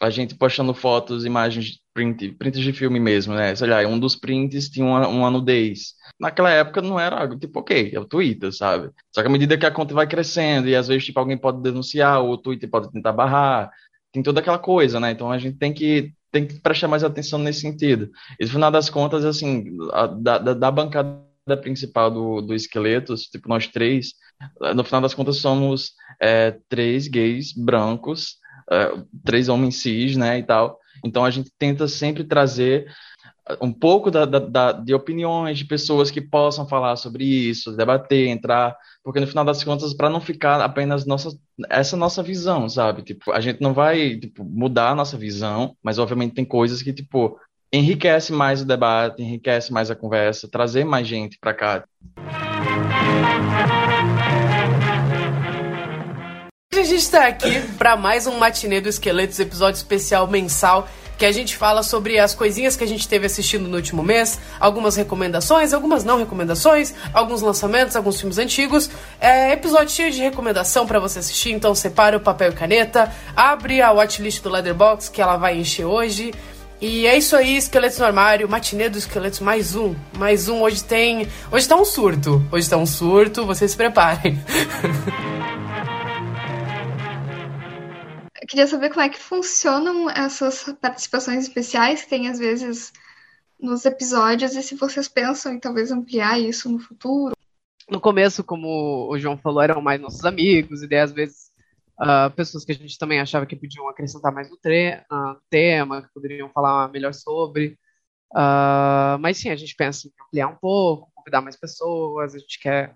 a 0.00 0.10
gente 0.10 0.34
postando 0.34 0.72
fotos, 0.72 1.24
imagens, 1.24 1.80
print, 1.92 2.32
prints 2.32 2.60
de 2.60 2.72
filme 2.72 2.98
mesmo, 3.00 3.34
né? 3.34 3.54
Sei 3.54 3.68
lá, 3.68 3.86
um 3.86 3.98
dos 3.98 4.16
prints 4.16 4.70
tinha 4.70 4.86
uma, 4.86 5.06
uma 5.08 5.30
nudez. 5.30 5.94
Naquela 6.18 6.50
época 6.50 6.82
não 6.82 6.98
era 6.98 7.20
algo 7.20 7.38
tipo, 7.38 7.60
ok, 7.60 7.92
é 7.94 8.00
o 8.00 8.04
Twitter, 8.04 8.52
sabe? 8.52 8.90
Só 9.14 9.22
que 9.22 9.28
à 9.28 9.30
medida 9.30 9.56
que 9.56 9.66
a 9.66 9.70
conta 9.70 9.94
vai 9.94 10.06
crescendo, 10.06 10.68
e 10.68 10.74
às 10.74 10.88
vezes, 10.88 11.04
tipo, 11.04 11.18
alguém 11.20 11.38
pode 11.38 11.62
denunciar, 11.62 12.20
ou 12.20 12.32
o 12.32 12.38
Twitter 12.38 12.68
pode 12.68 12.90
tentar 12.90 13.12
barrar, 13.12 13.70
tem 14.12 14.22
toda 14.22 14.40
aquela 14.40 14.58
coisa, 14.58 14.98
né? 14.98 15.12
Então 15.12 15.30
a 15.30 15.38
gente 15.38 15.56
tem 15.56 15.72
que 15.72 16.12
tem 16.30 16.46
que 16.46 16.60
prestar 16.60 16.88
mais 16.88 17.02
atenção 17.02 17.38
nesse 17.38 17.60
sentido. 17.60 18.10
E 18.38 18.44
no 18.44 18.50
final 18.50 18.70
das 18.70 18.90
contas, 18.90 19.24
assim, 19.24 19.64
a, 19.92 20.06
da, 20.06 20.38
da, 20.38 20.70
bancada 20.70 21.22
principal 21.62 22.10
do, 22.10 22.42
do 22.42 22.54
Esqueletos, 22.54 23.22
tipo, 23.22 23.48
nós 23.48 23.66
três, 23.66 24.12
no 24.74 24.84
final 24.84 25.00
das 25.00 25.14
contas 25.14 25.38
somos 25.38 25.92
é, 26.20 26.56
três 26.68 27.08
gays 27.08 27.52
brancos, 27.52 28.36
é, 28.70 28.92
três 29.24 29.48
homens 29.48 29.76
cis, 29.76 30.16
né, 30.16 30.38
e 30.38 30.42
tal. 30.42 30.78
Então 31.04 31.24
a 31.24 31.30
gente 31.30 31.50
tenta 31.58 31.88
sempre 31.88 32.24
trazer 32.24 32.86
um 33.60 33.72
pouco 33.72 34.10
da, 34.10 34.24
da, 34.24 34.38
da, 34.38 34.72
de 34.72 34.94
opiniões 34.94 35.58
de 35.58 35.64
pessoas 35.64 36.10
que 36.10 36.20
possam 36.20 36.66
falar 36.66 36.96
sobre 36.96 37.24
isso, 37.24 37.76
debater, 37.76 38.28
entrar, 38.28 38.76
porque 39.02 39.20
no 39.20 39.26
final 39.26 39.44
das 39.44 39.64
contas, 39.64 39.94
para 39.94 40.10
não 40.10 40.20
ficar 40.20 40.60
apenas 40.60 41.06
nossa, 41.06 41.30
essa 41.68 41.96
nossa 41.96 42.22
visão, 42.22 42.68
sabe? 42.68 43.02
Tipo, 43.02 43.32
a 43.32 43.40
gente 43.40 43.60
não 43.60 43.72
vai 43.72 44.16
tipo, 44.16 44.44
mudar 44.44 44.90
a 44.90 44.94
nossa 44.94 45.16
visão, 45.16 45.74
mas 45.82 45.98
obviamente 45.98 46.34
tem 46.34 46.44
coisas 46.44 46.82
que, 46.82 46.92
tipo, 46.92 47.38
enriquece 47.72 48.32
mais 48.32 48.62
o 48.62 48.66
debate, 48.66 49.22
enriquece 49.22 49.72
mais 49.72 49.90
a 49.90 49.96
conversa, 49.96 50.48
trazer 50.48 50.84
mais 50.84 51.06
gente 51.06 51.38
para 51.38 51.54
cá. 51.54 51.84
A 56.70 56.82
gente 56.82 57.02
está 57.02 57.26
aqui 57.26 57.60
para 57.76 57.96
mais 57.96 58.26
um 58.26 58.38
Matinê 58.38 58.80
do 58.80 58.88
Esqueletos, 58.88 59.38
episódio 59.40 59.76
especial 59.76 60.26
mensal 60.26 60.88
que 61.18 61.26
a 61.26 61.32
gente 61.32 61.56
fala 61.56 61.82
sobre 61.82 62.18
as 62.18 62.32
coisinhas 62.32 62.76
que 62.76 62.84
a 62.84 62.86
gente 62.86 63.08
teve 63.08 63.26
assistindo 63.26 63.68
no 63.68 63.76
último 63.76 64.04
mês, 64.04 64.38
algumas 64.60 64.94
recomendações, 64.94 65.74
algumas 65.74 66.04
não 66.04 66.16
recomendações, 66.16 66.94
alguns 67.12 67.42
lançamentos, 67.42 67.96
alguns 67.96 68.20
filmes 68.20 68.38
antigos. 68.38 68.88
É 69.20 69.52
episódio 69.52 69.90
cheio 69.90 70.12
de 70.12 70.22
recomendação 70.22 70.86
para 70.86 71.00
você 71.00 71.18
assistir, 71.18 71.50
então 71.50 71.74
separa 71.74 72.16
o 72.16 72.20
papel 72.20 72.52
e 72.52 72.54
caneta, 72.54 73.12
abre 73.34 73.82
a 73.82 73.90
watchlist 73.90 74.40
do 74.42 74.48
Leatherbox 74.48 75.08
que 75.08 75.20
ela 75.20 75.36
vai 75.36 75.58
encher 75.58 75.84
hoje. 75.84 76.32
E 76.80 77.08
é 77.08 77.18
isso 77.18 77.34
aí, 77.34 77.56
Esqueletos 77.56 77.98
no 77.98 78.04
Armário, 78.04 78.48
matinê 78.48 78.88
dos 78.88 79.00
esqueletos, 79.00 79.40
mais 79.40 79.74
um. 79.74 79.96
Mais 80.16 80.48
um, 80.48 80.62
hoje 80.62 80.84
tem. 80.84 81.26
Hoje 81.50 81.66
tá 81.66 81.74
um 81.74 81.84
surto. 81.84 82.40
Hoje 82.52 82.70
tá 82.70 82.76
um 82.76 82.86
surto, 82.86 83.44
vocês 83.44 83.72
se 83.72 83.76
preparem. 83.76 84.40
queria 88.48 88.66
saber 88.66 88.88
como 88.88 89.02
é 89.02 89.08
que 89.08 89.18
funcionam 89.18 90.08
essas 90.10 90.64
participações 90.80 91.44
especiais 91.44 92.02
que 92.02 92.10
tem 92.10 92.28
às 92.28 92.38
vezes 92.38 92.92
nos 93.60 93.84
episódios 93.84 94.54
e 94.54 94.62
se 94.62 94.74
vocês 94.74 95.06
pensam 95.06 95.52
em 95.52 95.60
talvez 95.60 95.92
ampliar 95.92 96.40
isso 96.40 96.70
no 96.70 96.78
futuro. 96.78 97.34
No 97.90 98.00
começo, 98.00 98.42
como 98.42 99.08
o 99.10 99.18
João 99.18 99.36
falou, 99.36 99.62
eram 99.62 99.80
mais 99.80 100.00
nossos 100.00 100.24
amigos, 100.24 100.82
e 100.82 100.88
daí 100.88 101.00
às 101.00 101.12
vezes 101.12 101.50
uh, 102.00 102.30
pessoas 102.34 102.64
que 102.64 102.72
a 102.72 102.74
gente 102.74 102.98
também 102.98 103.20
achava 103.20 103.46
que 103.46 103.56
podiam 103.56 103.88
acrescentar 103.88 104.32
mais 104.32 104.48
no, 104.48 104.56
uh, 104.56 105.36
tema, 105.48 106.02
que 106.02 106.08
poderiam 106.12 106.50
falar 106.50 106.90
melhor 106.90 107.14
sobre. 107.14 107.78
Uh, 108.32 109.18
mas 109.20 109.38
sim, 109.38 109.50
a 109.50 109.56
gente 109.56 109.74
pensa 109.74 110.06
em 110.06 110.12
ampliar 110.22 110.48
um 110.48 110.56
pouco, 110.56 111.10
convidar 111.14 111.40
mais 111.40 111.56
pessoas, 111.56 112.34
a 112.34 112.38
gente 112.38 112.58
quer 112.60 112.94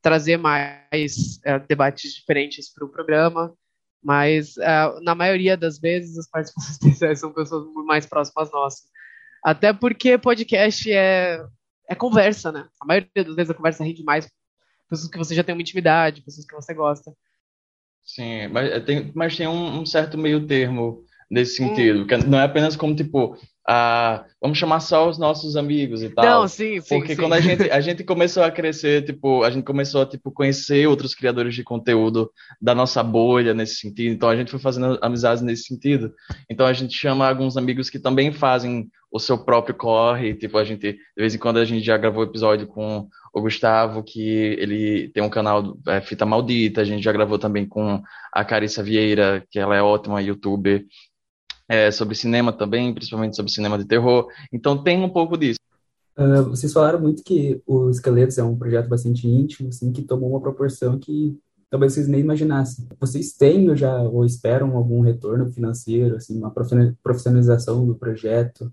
trazer 0.00 0.36
mais 0.36 1.40
eh, 1.44 1.58
debates 1.68 2.14
diferentes 2.14 2.72
para 2.72 2.84
o 2.84 2.88
programa. 2.88 3.52
Mas 4.02 4.56
uh, 4.56 5.00
na 5.02 5.14
maioria 5.14 5.56
das 5.56 5.78
vezes 5.78 6.16
as 6.18 6.28
participações 6.28 6.72
especiais 6.78 7.20
são 7.20 7.32
pessoas 7.32 7.66
mais 7.86 8.06
próximas 8.06 8.50
nossas. 8.52 8.88
Até 9.44 9.72
porque 9.72 10.18
podcast 10.18 10.90
é, 10.90 11.44
é 11.88 11.94
conversa, 11.94 12.52
né? 12.52 12.68
A 12.80 12.84
maioria 12.84 13.10
das 13.16 13.34
vezes 13.34 13.50
a 13.50 13.54
conversa 13.54 13.84
rende 13.84 14.02
mais 14.02 14.28
pessoas 14.88 15.10
que 15.10 15.18
você 15.18 15.34
já 15.34 15.44
tem 15.44 15.54
uma 15.54 15.62
intimidade, 15.62 16.22
pessoas 16.22 16.46
que 16.46 16.54
você 16.54 16.74
gosta. 16.74 17.12
Sim, 18.04 18.48
mas 18.48 18.84
tem, 18.84 19.12
mas 19.14 19.36
tem 19.36 19.46
um, 19.46 19.80
um 19.80 19.86
certo 19.86 20.16
meio 20.16 20.46
termo 20.46 21.04
nesse 21.30 21.56
sentido, 21.56 22.02
hum. 22.02 22.06
que 22.06 22.16
não 22.16 22.38
é 22.38 22.44
apenas 22.44 22.74
como 22.74 22.96
tipo, 22.96 23.36
vamos 24.40 24.56
chamar 24.56 24.80
só 24.80 25.08
os 25.08 25.18
nossos 25.18 25.56
amigos 25.56 26.02
e 26.02 26.08
tal. 26.08 26.24
Não, 26.24 26.48
sim, 26.48 26.80
sim. 26.80 26.98
Porque 26.98 27.14
sim. 27.14 27.20
quando 27.20 27.34
a 27.34 27.40
gente, 27.40 27.70
a 27.70 27.80
gente 27.82 28.02
começou 28.02 28.42
a 28.42 28.50
crescer, 28.50 29.04
tipo, 29.04 29.42
a 29.42 29.50
gente 29.50 29.64
começou 29.64 30.02
a 30.02 30.06
tipo, 30.06 30.30
conhecer 30.32 30.86
outros 30.86 31.14
criadores 31.14 31.54
de 31.54 31.62
conteúdo 31.62 32.30
da 32.60 32.74
nossa 32.74 33.02
bolha 33.02 33.52
nesse 33.52 33.76
sentido. 33.76 34.14
Então 34.14 34.28
a 34.28 34.36
gente 34.36 34.50
foi 34.50 34.60
fazendo 34.60 34.98
amizades 35.02 35.42
nesse 35.42 35.64
sentido. 35.64 36.14
Então 36.48 36.66
a 36.66 36.72
gente 36.72 36.96
chama 36.96 37.28
alguns 37.28 37.56
amigos 37.56 37.90
que 37.90 37.98
também 37.98 38.32
fazem 38.32 38.88
o 39.12 39.18
seu 39.18 39.36
próprio 39.36 39.74
corre. 39.74 40.34
Tipo, 40.34 40.56
a 40.56 40.64
gente, 40.64 40.92
de 40.92 40.98
vez 41.16 41.34
em 41.34 41.38
quando 41.38 41.58
a 41.58 41.64
gente 41.64 41.84
já 41.84 41.96
gravou 41.98 42.24
episódio 42.24 42.66
com 42.66 43.06
o 43.34 43.40
Gustavo, 43.42 44.02
que 44.02 44.56
ele 44.58 45.10
tem 45.10 45.22
um 45.22 45.30
canal 45.30 45.76
é, 45.86 46.00
Fita 46.00 46.24
Maldita. 46.24 46.80
A 46.80 46.84
gente 46.84 47.02
já 47.02 47.12
gravou 47.12 47.38
também 47.38 47.66
com 47.66 48.02
a 48.32 48.44
Carissa 48.44 48.82
Vieira, 48.82 49.44
que 49.50 49.58
ela 49.58 49.76
é 49.76 49.82
ótima 49.82 50.22
youtuber 50.22 50.84
é, 51.68 51.90
sobre 51.90 52.14
cinema 52.14 52.52
também, 52.52 52.94
principalmente 52.94 53.36
sobre 53.36 53.52
cinema 53.52 53.78
de 53.78 53.84
terror. 53.84 54.28
Então 54.52 54.82
tem 54.82 55.02
um 55.04 55.10
pouco 55.10 55.36
disso. 55.36 55.58
Uh, 56.16 56.42
vocês 56.50 56.72
falaram 56.72 57.00
muito 57.00 57.22
que 57.22 57.62
o 57.64 57.90
Esqueletos 57.90 58.38
é 58.38 58.42
um 58.42 58.56
projeto 58.56 58.88
bastante 58.88 59.28
íntimo, 59.28 59.68
assim, 59.68 59.92
que 59.92 60.02
tomou 60.02 60.30
uma 60.30 60.40
proporção 60.40 60.98
que 60.98 61.38
talvez 61.70 61.92
vocês 61.92 62.08
nem 62.08 62.20
imaginassem. 62.20 62.88
Vocês 62.98 63.32
têm 63.32 63.68
ou 63.68 63.76
já 63.76 63.96
ou 64.02 64.24
esperam 64.24 64.76
algum 64.76 65.00
retorno 65.00 65.46
financeiro, 65.52 66.16
assim, 66.16 66.36
uma 66.36 66.50
profissionalização 66.50 67.86
do 67.86 67.94
projeto? 67.94 68.72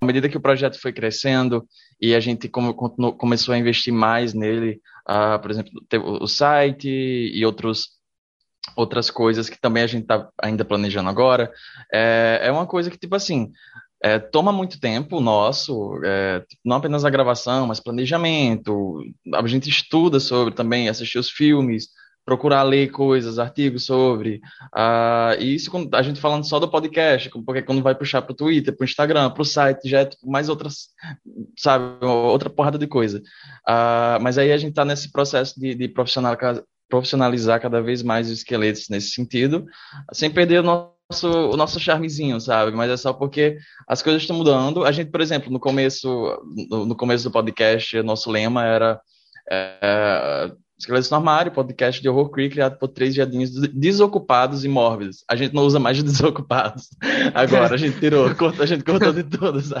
À 0.00 0.06
medida 0.06 0.28
que 0.28 0.36
o 0.36 0.40
projeto 0.40 0.80
foi 0.80 0.92
crescendo 0.92 1.66
e 2.00 2.14
a 2.14 2.20
gente 2.20 2.48
come, 2.48 2.72
começou 3.16 3.52
a 3.52 3.58
investir 3.58 3.92
mais 3.92 4.32
nele, 4.32 4.80
uh, 5.08 5.40
por 5.40 5.50
exemplo, 5.50 5.72
o 6.20 6.28
site 6.28 6.88
e 6.88 7.44
outros 7.44 7.97
outras 8.76 9.10
coisas 9.10 9.48
que 9.48 9.60
também 9.60 9.82
a 9.82 9.86
gente 9.86 10.02
está 10.02 10.28
ainda 10.42 10.64
planejando 10.64 11.08
agora. 11.08 11.52
É, 11.92 12.40
é 12.44 12.52
uma 12.52 12.66
coisa 12.66 12.90
que, 12.90 12.98
tipo 12.98 13.14
assim, 13.14 13.52
é, 14.02 14.18
toma 14.18 14.52
muito 14.52 14.80
tempo 14.80 15.20
nosso, 15.20 16.00
é, 16.04 16.44
não 16.64 16.76
apenas 16.76 17.04
a 17.04 17.10
gravação, 17.10 17.66
mas 17.66 17.80
planejamento. 17.80 19.02
A 19.34 19.46
gente 19.46 19.68
estuda 19.68 20.20
sobre 20.20 20.54
também, 20.54 20.88
assistir 20.88 21.18
os 21.18 21.30
filmes, 21.30 21.88
procurar 22.28 22.62
ler 22.62 22.90
coisas, 22.90 23.38
artigos 23.38 23.86
sobre. 23.86 24.42
Uh, 24.74 25.40
e 25.40 25.54
isso 25.54 25.70
a 25.94 26.02
gente 26.02 26.20
falando 26.20 26.46
só 26.46 26.58
do 26.58 26.68
podcast, 26.68 27.30
porque 27.46 27.62
quando 27.62 27.82
vai 27.82 27.94
puxar 27.94 28.20
para 28.20 28.32
o 28.32 28.36
Twitter, 28.36 28.76
para 28.76 28.84
o 28.84 28.86
Instagram, 28.86 29.30
para 29.30 29.40
o 29.40 29.46
site, 29.46 29.88
já 29.88 30.00
é 30.00 30.04
tipo, 30.04 30.30
mais 30.30 30.50
outras, 30.50 30.88
sabe, 31.56 32.04
outra 32.04 32.50
porrada 32.50 32.76
de 32.76 32.86
coisa. 32.86 33.20
Uh, 33.66 34.20
mas 34.20 34.36
aí 34.36 34.52
a 34.52 34.58
gente 34.58 34.72
está 34.72 34.84
nesse 34.84 35.10
processo 35.10 35.58
de, 35.58 35.74
de 35.74 35.88
profissionalizar 36.88 37.60
cada 37.60 37.80
vez 37.80 38.02
mais 38.02 38.28
os 38.28 38.38
esqueletos 38.38 38.88
nesse 38.88 39.10
sentido, 39.10 39.66
sem 40.12 40.30
perder 40.30 40.60
o 40.60 40.62
nosso, 40.62 41.28
o 41.28 41.56
nosso 41.56 41.78
charmezinho, 41.78 42.40
sabe? 42.40 42.72
Mas 42.72 42.90
é 42.90 42.96
só 42.96 43.12
porque 43.12 43.58
as 43.86 44.02
coisas 44.02 44.22
estão 44.22 44.36
mudando. 44.36 44.84
A 44.84 44.92
gente, 44.92 45.10
por 45.10 45.20
exemplo, 45.20 45.52
no 45.52 45.60
começo, 45.60 46.08
no, 46.70 46.86
no 46.86 46.96
começo 46.96 47.24
do 47.24 47.30
podcast, 47.30 48.02
nosso 48.02 48.30
lema 48.30 48.64
era 48.64 49.00
é, 49.50 50.50
Esqueletos 50.78 51.10
no 51.10 51.16
Armário, 51.16 51.50
podcast 51.50 52.00
de 52.00 52.08
horror 52.08 52.30
queer 52.30 52.50
criado 52.50 52.78
por 52.78 52.86
três 52.86 53.16
viadinhos 53.16 53.50
desocupados 53.50 54.64
e 54.64 54.68
mórbidos. 54.68 55.24
A 55.28 55.34
gente 55.34 55.52
não 55.52 55.64
usa 55.64 55.80
mais 55.80 55.96
de 55.96 56.04
desocupados. 56.04 56.90
Agora, 57.34 57.74
a 57.74 57.76
gente 57.76 57.98
tirou, 57.98 58.26
a 58.26 58.66
gente 58.66 58.84
cortou 58.84 59.12
de 59.12 59.24
todos. 59.24 59.72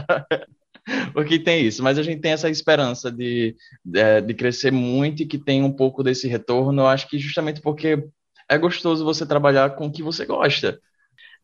Porque 1.12 1.38
tem 1.38 1.66
isso, 1.66 1.82
mas 1.82 1.98
a 1.98 2.02
gente 2.02 2.20
tem 2.20 2.32
essa 2.32 2.48
esperança 2.48 3.10
de, 3.10 3.54
de, 3.84 4.00
é, 4.00 4.20
de 4.20 4.34
crescer 4.34 4.70
muito 4.70 5.22
e 5.22 5.26
que 5.26 5.38
tem 5.38 5.62
um 5.62 5.72
pouco 5.72 6.02
desse 6.02 6.26
retorno. 6.26 6.82
Eu 6.82 6.86
acho 6.86 7.08
que 7.08 7.18
justamente 7.18 7.60
porque 7.60 8.02
é 8.48 8.58
gostoso 8.58 9.04
você 9.04 9.26
trabalhar 9.26 9.76
com 9.76 9.86
o 9.86 9.92
que 9.92 10.02
você 10.02 10.24
gosta. 10.24 10.80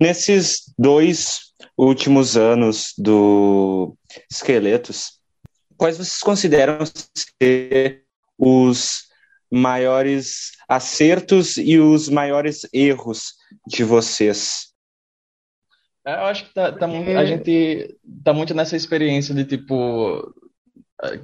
Nesses 0.01 0.73
dois 0.79 1.53
últimos 1.77 2.37
anos 2.37 2.93
do 2.99 3.97
Esqueletos, 4.31 5.19
quais 5.77 5.97
vocês 5.97 6.19
consideram 6.19 6.79
ser 7.39 8.03
os 8.39 9.05
maiores 9.51 10.53
acertos 10.69 11.57
e 11.57 11.79
os 11.79 12.09
maiores 12.09 12.67
erros 12.73 13.35
de 13.67 13.85
vocês? 13.85 14.74
É, 16.07 16.15
eu 16.15 16.25
acho 16.27 16.45
que 16.45 16.55
tá, 16.55 16.71
tá 16.71 16.87
muito, 16.87 17.09
a 17.11 17.23
é. 17.23 17.27
gente 17.27 17.97
tá 18.23 18.33
muito 18.33 18.55
nessa 18.55 18.77
experiência 18.77 19.35
de 19.35 19.45
tipo 19.45 20.35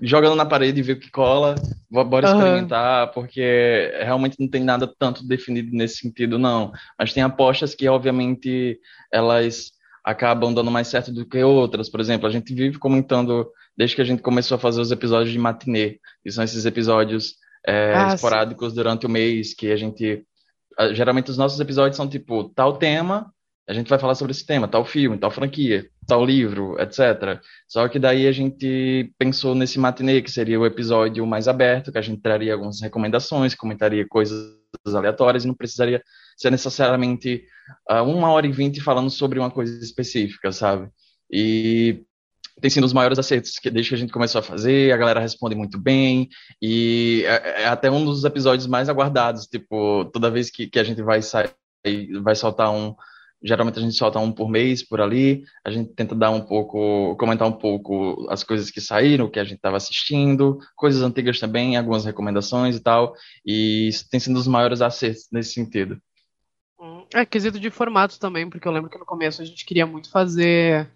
jogando 0.03 0.35
na 0.35 0.45
parede 0.45 0.81
e 0.81 0.83
ver 0.83 0.95
o 0.95 1.01
que 1.01 1.11
cola, 1.11 1.55
bora 1.91 2.29
uhum. 2.29 2.39
experimentar, 2.39 3.13
porque 3.13 3.93
realmente 4.01 4.37
não 4.39 4.49
tem 4.49 4.63
nada 4.63 4.87
tanto 4.99 5.27
definido 5.27 5.71
nesse 5.73 5.99
sentido, 5.99 6.39
não. 6.39 6.73
Mas 6.99 7.13
tem 7.13 7.23
apostas 7.23 7.75
que, 7.75 7.89
obviamente, 7.89 8.79
elas 9.13 9.73
acabam 10.05 10.53
dando 10.53 10.71
mais 10.71 10.89
certo 10.89 11.13
do 11.13 11.27
que 11.27 11.43
outras. 11.43 11.89
Por 11.89 12.01
exemplo, 12.01 12.27
a 12.27 12.31
gente 12.31 12.55
vive 12.55 12.79
comentando, 12.79 13.51
desde 13.77 13.97
que 13.97 14.03
a 14.03 14.05
gente 14.05 14.23
começou 14.23 14.57
a 14.57 14.59
fazer 14.59 14.81
os 14.81 14.91
episódios 14.91 15.33
de 15.33 15.39
matinê, 15.39 15.99
que 16.23 16.31
são 16.31 16.45
esses 16.45 16.67
episódios 16.67 17.37
é, 17.67 17.95
ah, 17.95 18.15
esporádicos 18.15 18.71
sim. 18.71 18.75
durante 18.75 19.07
o 19.07 19.11
mês, 19.11 19.55
que 19.55 19.71
a 19.71 19.77
gente. 19.77 20.25
Geralmente 20.93 21.31
os 21.31 21.37
nossos 21.37 21.61
episódios 21.61 21.97
são 21.97 22.09
tipo 22.09 22.45
tal 22.51 22.77
tema, 22.77 23.33
a 23.71 23.73
gente 23.73 23.89
vai 23.89 24.01
falar 24.01 24.17
sobre 24.17 24.33
esse 24.33 24.45
tema, 24.45 24.67
tal 24.67 24.85
filme, 24.85 25.17
tal 25.17 25.31
franquia, 25.31 25.89
tal 26.05 26.25
livro, 26.25 26.77
etc. 26.81 27.41
Só 27.69 27.87
que 27.87 28.01
daí 28.01 28.27
a 28.27 28.33
gente 28.33 29.15
pensou 29.17 29.55
nesse 29.55 29.79
matinê, 29.79 30.21
que 30.21 30.31
seria 30.31 30.59
o 30.59 30.67
episódio 30.67 31.25
mais 31.25 31.47
aberto, 31.47 31.93
que 31.93 31.99
a 31.99 32.03
gente 32.03 32.21
traria 32.21 32.53
algumas 32.53 32.81
recomendações, 32.81 33.55
comentaria 33.55 34.05
coisas 34.09 34.59
aleatórias 34.93 35.45
e 35.45 35.47
não 35.47 35.55
precisaria 35.55 36.03
ser 36.37 36.51
necessariamente 36.51 37.45
uh, 37.89 38.03
uma 38.03 38.33
hora 38.33 38.45
e 38.45 38.51
vinte 38.51 38.81
falando 38.81 39.09
sobre 39.09 39.39
uma 39.39 39.53
coisa 39.53 39.79
específica, 39.85 40.51
sabe? 40.51 40.89
E 41.33 42.03
tem 42.61 42.71
sido 42.71 42.85
os 42.85 42.93
maiores 42.93 43.21
acertos 43.21 43.53
que 43.53 43.71
desde 43.71 43.91
que 43.91 43.95
a 43.95 43.99
gente 43.99 44.13
começou 44.13 44.41
a 44.41 44.43
fazer, 44.43 44.93
a 44.93 44.97
galera 44.97 45.21
responde 45.21 45.55
muito 45.55 45.79
bem, 45.79 46.29
e 46.61 47.23
é, 47.25 47.63
é 47.63 47.67
até 47.69 47.89
um 47.89 48.05
dos 48.05 48.25
episódios 48.25 48.67
mais 48.67 48.89
aguardados, 48.89 49.47
tipo, 49.47 50.07
toda 50.07 50.29
vez 50.29 50.51
que, 50.51 50.67
que 50.67 50.81
a 50.81 50.83
gente 50.83 51.03
vai 51.03 51.23
sair, 51.23 51.53
vai 52.21 52.35
soltar 52.35 52.73
um, 52.73 52.97
geralmente 53.43 53.79
a 53.79 53.83
gente 53.83 53.95
solta 53.95 54.19
um 54.19 54.33
por 54.33 54.49
mês 54.49 54.87
por 54.87 55.01
ali, 55.01 55.45
a 55.65 55.71
gente 55.71 55.93
tenta 55.95 56.15
dar 56.15 56.31
um 56.31 56.41
pouco, 56.41 57.17
comentar 57.17 57.49
um 57.49 57.53
pouco 57.53 58.27
as 58.31 58.45
coisas 58.45 58.71
que 58.71 58.81
saíram, 58.81 59.27
o 59.27 59.31
que 59.31 59.41
a 59.41 59.45
gente 59.45 59.57
estava 59.57 59.77
assistindo, 59.77 60.59
coisas 60.77 61.03
antigas 61.03 61.39
também, 61.39 61.77
algumas 61.77 62.05
recomendações 62.05 62.77
e 62.77 62.81
tal, 62.81 63.15
e 63.45 63.89
isso 63.89 64.09
tem 64.11 64.21
sido 64.21 64.39
os 64.39 64.47
maiores 64.47 64.81
acertos 64.81 65.29
nesse 65.33 65.53
sentido. 65.53 66.01
É, 67.13 67.27
quesito 67.27 67.59
de 67.59 67.71
formato 67.71 68.19
também, 68.21 68.49
porque 68.49 68.67
eu 68.67 68.73
lembro 68.73 68.89
que 68.89 68.99
no 68.99 69.05
começo 69.05 69.43
a 69.43 69.45
gente 69.45 69.65
queria 69.65 69.87
muito 69.87 70.11
fazer 70.11 70.89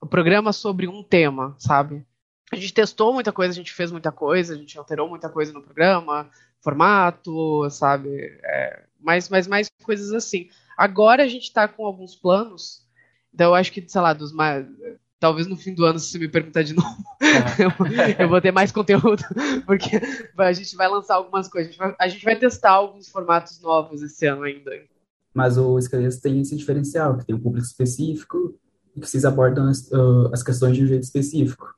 o 0.00 0.06
programa 0.06 0.52
sobre 0.52 0.86
um 0.86 1.02
tema, 1.02 1.54
sabe? 1.58 2.04
A 2.52 2.56
gente 2.56 2.74
testou 2.74 3.12
muita 3.12 3.32
coisa, 3.32 3.52
a 3.52 3.56
gente 3.56 3.72
fez 3.72 3.90
muita 3.90 4.12
coisa, 4.12 4.54
a 4.54 4.56
gente 4.56 4.78
alterou 4.78 5.08
muita 5.08 5.28
coisa 5.28 5.52
no 5.52 5.62
programa, 5.62 6.30
formato, 6.60 7.68
sabe? 7.70 8.10
É, 8.44 8.84
mas, 9.06 9.28
mas 9.28 9.46
mais 9.46 9.70
coisas 9.84 10.12
assim. 10.12 10.48
Agora 10.76 11.22
a 11.22 11.28
gente 11.28 11.44
está 11.44 11.68
com 11.68 11.86
alguns 11.86 12.16
planos, 12.16 12.84
então 13.32 13.50
eu 13.50 13.54
acho 13.54 13.70
que, 13.70 13.84
sei 13.86 14.00
lá, 14.00 14.12
dos 14.12 14.32
mais. 14.32 14.66
Talvez 15.18 15.46
no 15.46 15.56
fim 15.56 15.72
do 15.72 15.86
ano, 15.86 15.98
se 15.98 16.10
você 16.10 16.18
me 16.18 16.28
perguntar 16.28 16.62
de 16.62 16.74
novo, 16.76 16.96
é. 17.22 18.22
eu, 18.22 18.28
vou 18.28 18.40
ter 18.40 18.50
mais 18.50 18.70
conteúdo, 18.72 19.22
porque 19.64 19.98
a 20.36 20.52
gente 20.52 20.76
vai 20.76 20.88
lançar 20.88 21.14
algumas 21.14 21.48
coisas. 21.48 21.68
A 21.68 21.72
gente 21.72 21.78
vai, 21.78 21.96
a 21.98 22.08
gente 22.08 22.24
vai 22.24 22.36
testar 22.36 22.72
alguns 22.72 23.08
formatos 23.08 23.60
novos 23.60 24.02
esse 24.02 24.26
ano 24.26 24.42
ainda. 24.42 24.72
Mas 25.32 25.56
o 25.56 25.78
Esqueletos 25.78 26.18
tem 26.18 26.40
esse 26.40 26.56
diferencial, 26.56 27.16
que 27.16 27.24
tem 27.24 27.34
um 27.34 27.40
público 27.40 27.66
específico 27.66 28.58
e 28.94 29.00
que 29.00 29.06
vocês 29.06 29.24
abordam 29.24 29.68
as, 29.68 29.88
uh, 29.90 30.30
as 30.32 30.42
questões 30.42 30.76
de 30.76 30.82
um 30.82 30.86
jeito 30.86 31.04
específico. 31.04 31.74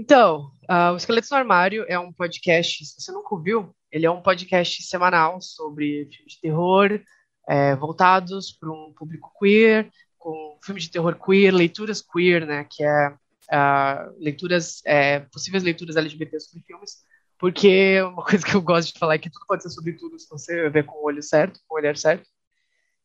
Então, 0.00 0.50
uh, 0.62 0.94
o 0.94 0.96
Esqueletos 0.96 1.28
no 1.28 1.36
Armário 1.36 1.84
é 1.86 1.98
um 1.98 2.10
podcast, 2.10 2.86
se 2.86 2.98
você 2.98 3.12
nunca 3.12 3.34
ouviu, 3.34 3.76
ele 3.92 4.06
é 4.06 4.10
um 4.10 4.22
podcast 4.22 4.82
semanal 4.84 5.42
sobre 5.42 6.08
filmes 6.10 6.32
de 6.32 6.40
terror, 6.40 6.98
é, 7.46 7.76
voltados 7.76 8.50
para 8.50 8.70
um 8.70 8.94
público 8.94 9.30
queer, 9.38 9.90
com 10.16 10.58
filmes 10.64 10.84
de 10.84 10.90
terror 10.90 11.14
queer, 11.22 11.52
leituras 11.52 12.00
queer, 12.00 12.46
né, 12.46 12.64
que 12.64 12.82
é 12.82 13.08
uh, 13.10 14.16
leituras, 14.18 14.80
é, 14.86 15.20
possíveis 15.20 15.62
leituras 15.62 15.96
LGBT 15.98 16.40
sobre 16.40 16.64
filmes, 16.66 17.04
porque 17.38 18.00
uma 18.00 18.24
coisa 18.24 18.42
que 18.42 18.54
eu 18.54 18.62
gosto 18.62 18.94
de 18.94 18.98
falar 18.98 19.16
é 19.16 19.18
que 19.18 19.28
tudo 19.28 19.44
pode 19.46 19.62
ser 19.62 19.68
sobre 19.68 19.92
tudo 19.92 20.18
se 20.18 20.30
você 20.30 20.70
ver 20.70 20.86
com 20.86 20.96
o 20.96 21.04
olho 21.04 21.22
certo, 21.22 21.60
com 21.68 21.74
o 21.74 21.78
olhar 21.78 21.98
certo. 21.98 22.26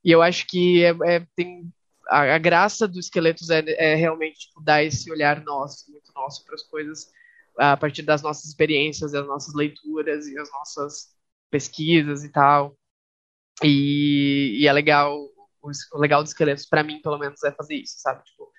E 0.01 0.12
eu 0.12 0.21
acho 0.21 0.47
que 0.47 0.86
é, 0.86 0.95
é, 1.08 1.27
tem 1.36 1.69
a, 2.08 2.36
a, 2.36 2.38
graça 2.38 2.88
do 2.88 3.00
Esqueletos 3.00 3.50
é, 3.50 3.63
é 3.78 3.96
realmente 3.96 4.48
tipo, 4.48 4.62
dar 4.62 4.84
esse 4.84 5.12
olhar 5.12 5.44
nosso, 5.44 5.91
muito 5.91 6.12
nosso 6.13 6.46
para 6.46 6.56
as 6.56 6.63
coisas, 6.63 7.12
a 7.58 7.78
partir 7.78 8.02
das 8.02 8.22
nossas 8.22 8.46
experiências, 8.46 9.12
das 9.12 9.26
nossas 9.26 9.54
leituras 9.54 10.28
e 10.28 10.38
as 10.38 10.52
nossas 10.52 11.15
pesquisas 11.50 12.24
e 12.24 12.30
tal. 12.30 12.78
E, 13.63 14.58
e 14.60 14.68
é 14.68 14.74
legal, 14.74 15.18
o, 15.62 15.72
o 15.94 16.00
legal 16.00 16.22
dos 16.22 16.32
esqueletos, 16.32 16.65
para 16.65 16.84
mim, 16.84 17.02
pelo 17.02 17.18
menos, 17.18 17.44
é 17.44 17.52
fazer 17.52 17.76
isso, 17.76 17.96
sabe? 17.98 18.24
Tipo, 18.24 18.52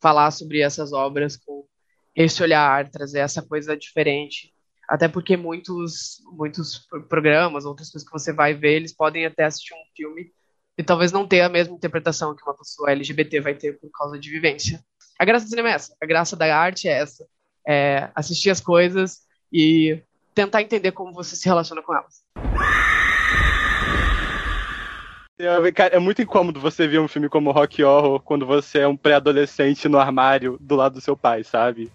falar 0.00 0.30
sobre 0.30 0.60
essas 0.60 0.92
obras 0.92 1.36
com 1.36 1.66
esse 2.14 2.42
olhar, 2.42 2.90
trazer 2.90 3.20
essa 3.20 3.42
coisa 3.42 3.76
diferente. 3.76 4.52
Até 4.88 5.08
porque 5.08 5.36
muitos, 5.36 6.22
muitos 6.26 6.86
programas, 7.08 7.64
outras 7.64 7.90
coisas 7.90 8.06
que 8.06 8.12
você 8.12 8.32
vai 8.32 8.52
ver, 8.52 8.74
eles 8.74 8.94
podem 8.94 9.24
até 9.24 9.44
assistir 9.44 9.72
um 9.72 9.96
filme 9.96 10.30
e 10.76 10.82
talvez 10.82 11.12
não 11.12 11.26
ter 11.26 11.40
a 11.40 11.48
mesma 11.48 11.74
interpretação 11.74 12.34
que 12.34 12.42
uma 12.42 12.54
pessoa 12.54 12.90
LGBT 12.90 13.40
vai 13.40 13.54
ter 13.54 13.78
por 13.78 13.90
causa 13.90 14.18
de 14.18 14.30
vivência. 14.30 14.82
A 15.18 15.24
graça 15.24 15.44
do 15.44 15.50
cinema 15.50 15.70
é 15.70 15.74
essa, 15.74 15.96
a 16.00 16.06
graça 16.06 16.36
da 16.36 16.56
arte 16.56 16.88
é 16.88 16.92
essa. 16.92 17.26
É 17.66 18.10
assistir 18.14 18.50
as 18.50 18.60
coisas 18.60 19.22
e 19.52 20.02
tentar 20.34 20.60
entender 20.60 20.92
como 20.92 21.12
você 21.12 21.36
se 21.36 21.46
relaciona 21.46 21.82
com 21.82 21.94
elas. 21.94 22.22
É, 25.38 25.96
é 25.96 25.98
muito 25.98 26.22
incômodo 26.22 26.60
você 26.60 26.86
ver 26.86 27.00
um 27.00 27.08
filme 27.08 27.28
como 27.28 27.52
Rock 27.52 27.82
Horror 27.82 28.20
quando 28.20 28.46
você 28.46 28.80
é 28.80 28.88
um 28.88 28.96
pré-adolescente 28.96 29.88
no 29.88 29.98
armário 29.98 30.58
do 30.60 30.76
lado 30.76 30.94
do 30.94 31.00
seu 31.00 31.16
pai, 31.16 31.42
sabe? 31.42 31.90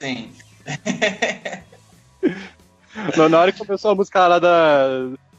Sim. 0.00 0.30
Na 3.30 3.40
hora 3.40 3.52
que 3.52 3.58
começou 3.58 3.92
a 3.92 3.94
música 3.94 4.26
lá 4.26 4.38
da, 4.38 4.88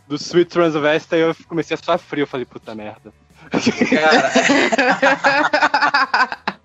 do 0.10 0.16
Sweet 0.16 0.50
Transvesta, 0.50 1.16
eu 1.16 1.36
comecei 1.48 1.78
a 1.88 1.98
frio. 2.00 2.24
Eu 2.24 2.28
falei, 2.28 2.46
puta 2.46 2.74
merda. 2.74 3.14
Cara. 3.90 4.32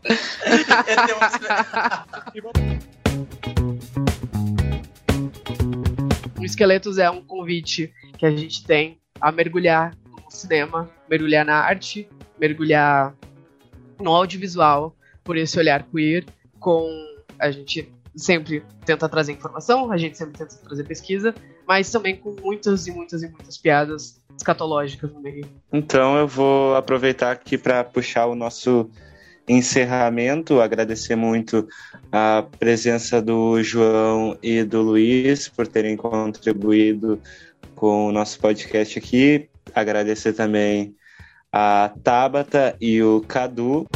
o 6.40 6.44
Esqueletos 6.44 6.96
é 6.96 7.10
um 7.10 7.22
convite 7.22 7.92
que 8.16 8.24
a 8.24 8.30
gente 8.30 8.64
tem 8.64 8.98
a 9.20 9.30
mergulhar 9.30 9.94
cinema, 10.30 10.90
mergulhar 11.08 11.44
na 11.44 11.56
arte, 11.56 12.08
mergulhar 12.40 13.14
no 14.00 14.10
audiovisual 14.10 14.96
por 15.22 15.36
esse 15.36 15.58
olhar 15.58 15.84
queer, 15.84 16.24
com 16.58 16.88
a 17.38 17.50
gente 17.50 17.92
sempre 18.16 18.64
tenta 18.84 19.08
trazer 19.08 19.32
informação, 19.32 19.92
a 19.92 19.96
gente 19.96 20.16
sempre 20.16 20.38
tenta 20.38 20.56
trazer 20.56 20.84
pesquisa, 20.84 21.34
mas 21.66 21.90
também 21.90 22.16
com 22.16 22.34
muitas 22.40 22.86
e 22.86 22.92
muitas 22.92 23.22
e 23.22 23.28
muitas 23.28 23.56
piadas 23.56 24.20
escatológicas 24.36 25.12
no 25.12 25.20
meio. 25.20 25.46
Então 25.72 26.16
eu 26.16 26.26
vou 26.26 26.74
aproveitar 26.74 27.32
aqui 27.32 27.56
para 27.56 27.84
puxar 27.84 28.26
o 28.26 28.34
nosso 28.34 28.90
encerramento, 29.46 30.60
agradecer 30.60 31.16
muito 31.16 31.68
a 32.10 32.44
presença 32.58 33.20
do 33.20 33.62
João 33.62 34.38
e 34.42 34.64
do 34.64 34.80
Luiz 34.80 35.48
por 35.48 35.66
terem 35.66 35.96
contribuído 35.96 37.20
com 37.74 38.06
o 38.06 38.12
nosso 38.12 38.40
podcast 38.40 38.98
aqui 38.98 39.48
agradecer 39.74 40.32
também 40.32 40.94
a 41.52 41.90
Tabata 42.02 42.76
e 42.80 43.02
o 43.02 43.20
Cadu. 43.20 43.86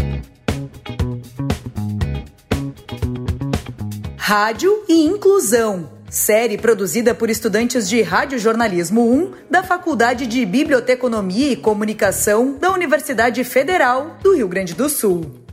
Rádio 4.17 4.85
e 4.89 5.05
Inclusão. 5.05 5.98
Série 6.11 6.57
produzida 6.57 7.15
por 7.15 7.29
estudantes 7.29 7.87
de 7.87 8.01
Radiojornalismo 8.01 9.03
1 9.03 9.33
da 9.51 9.63
Faculdade 9.63 10.27
de 10.27 10.45
Biblioteconomia 10.47 11.53
e 11.53 11.57
Comunicação 11.57 12.57
da 12.59 12.73
Universidade 12.73 13.45
Federal 13.45 14.17
do 14.23 14.35
Rio 14.35 14.49
Grande 14.49 14.75
do 14.75 14.89
Sul. 14.89 15.45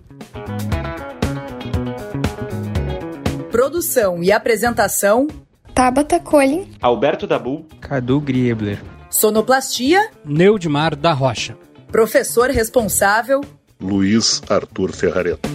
Produção 3.51 4.23
e 4.23 4.31
apresentação: 4.31 5.27
Tabata 5.73 6.21
Colin, 6.21 6.71
Alberto 6.81 7.27
Dabu, 7.27 7.65
Cadu 7.81 8.21
Griebler, 8.21 8.81
Sonoplastia, 9.09 10.09
Neudmar 10.23 10.95
da 10.95 11.11
Rocha. 11.11 11.57
professor 11.91 12.49
responsável, 12.49 13.41
Luiz 13.79 14.41
Arthur 14.49 14.93
Ferrareto. 14.93 15.49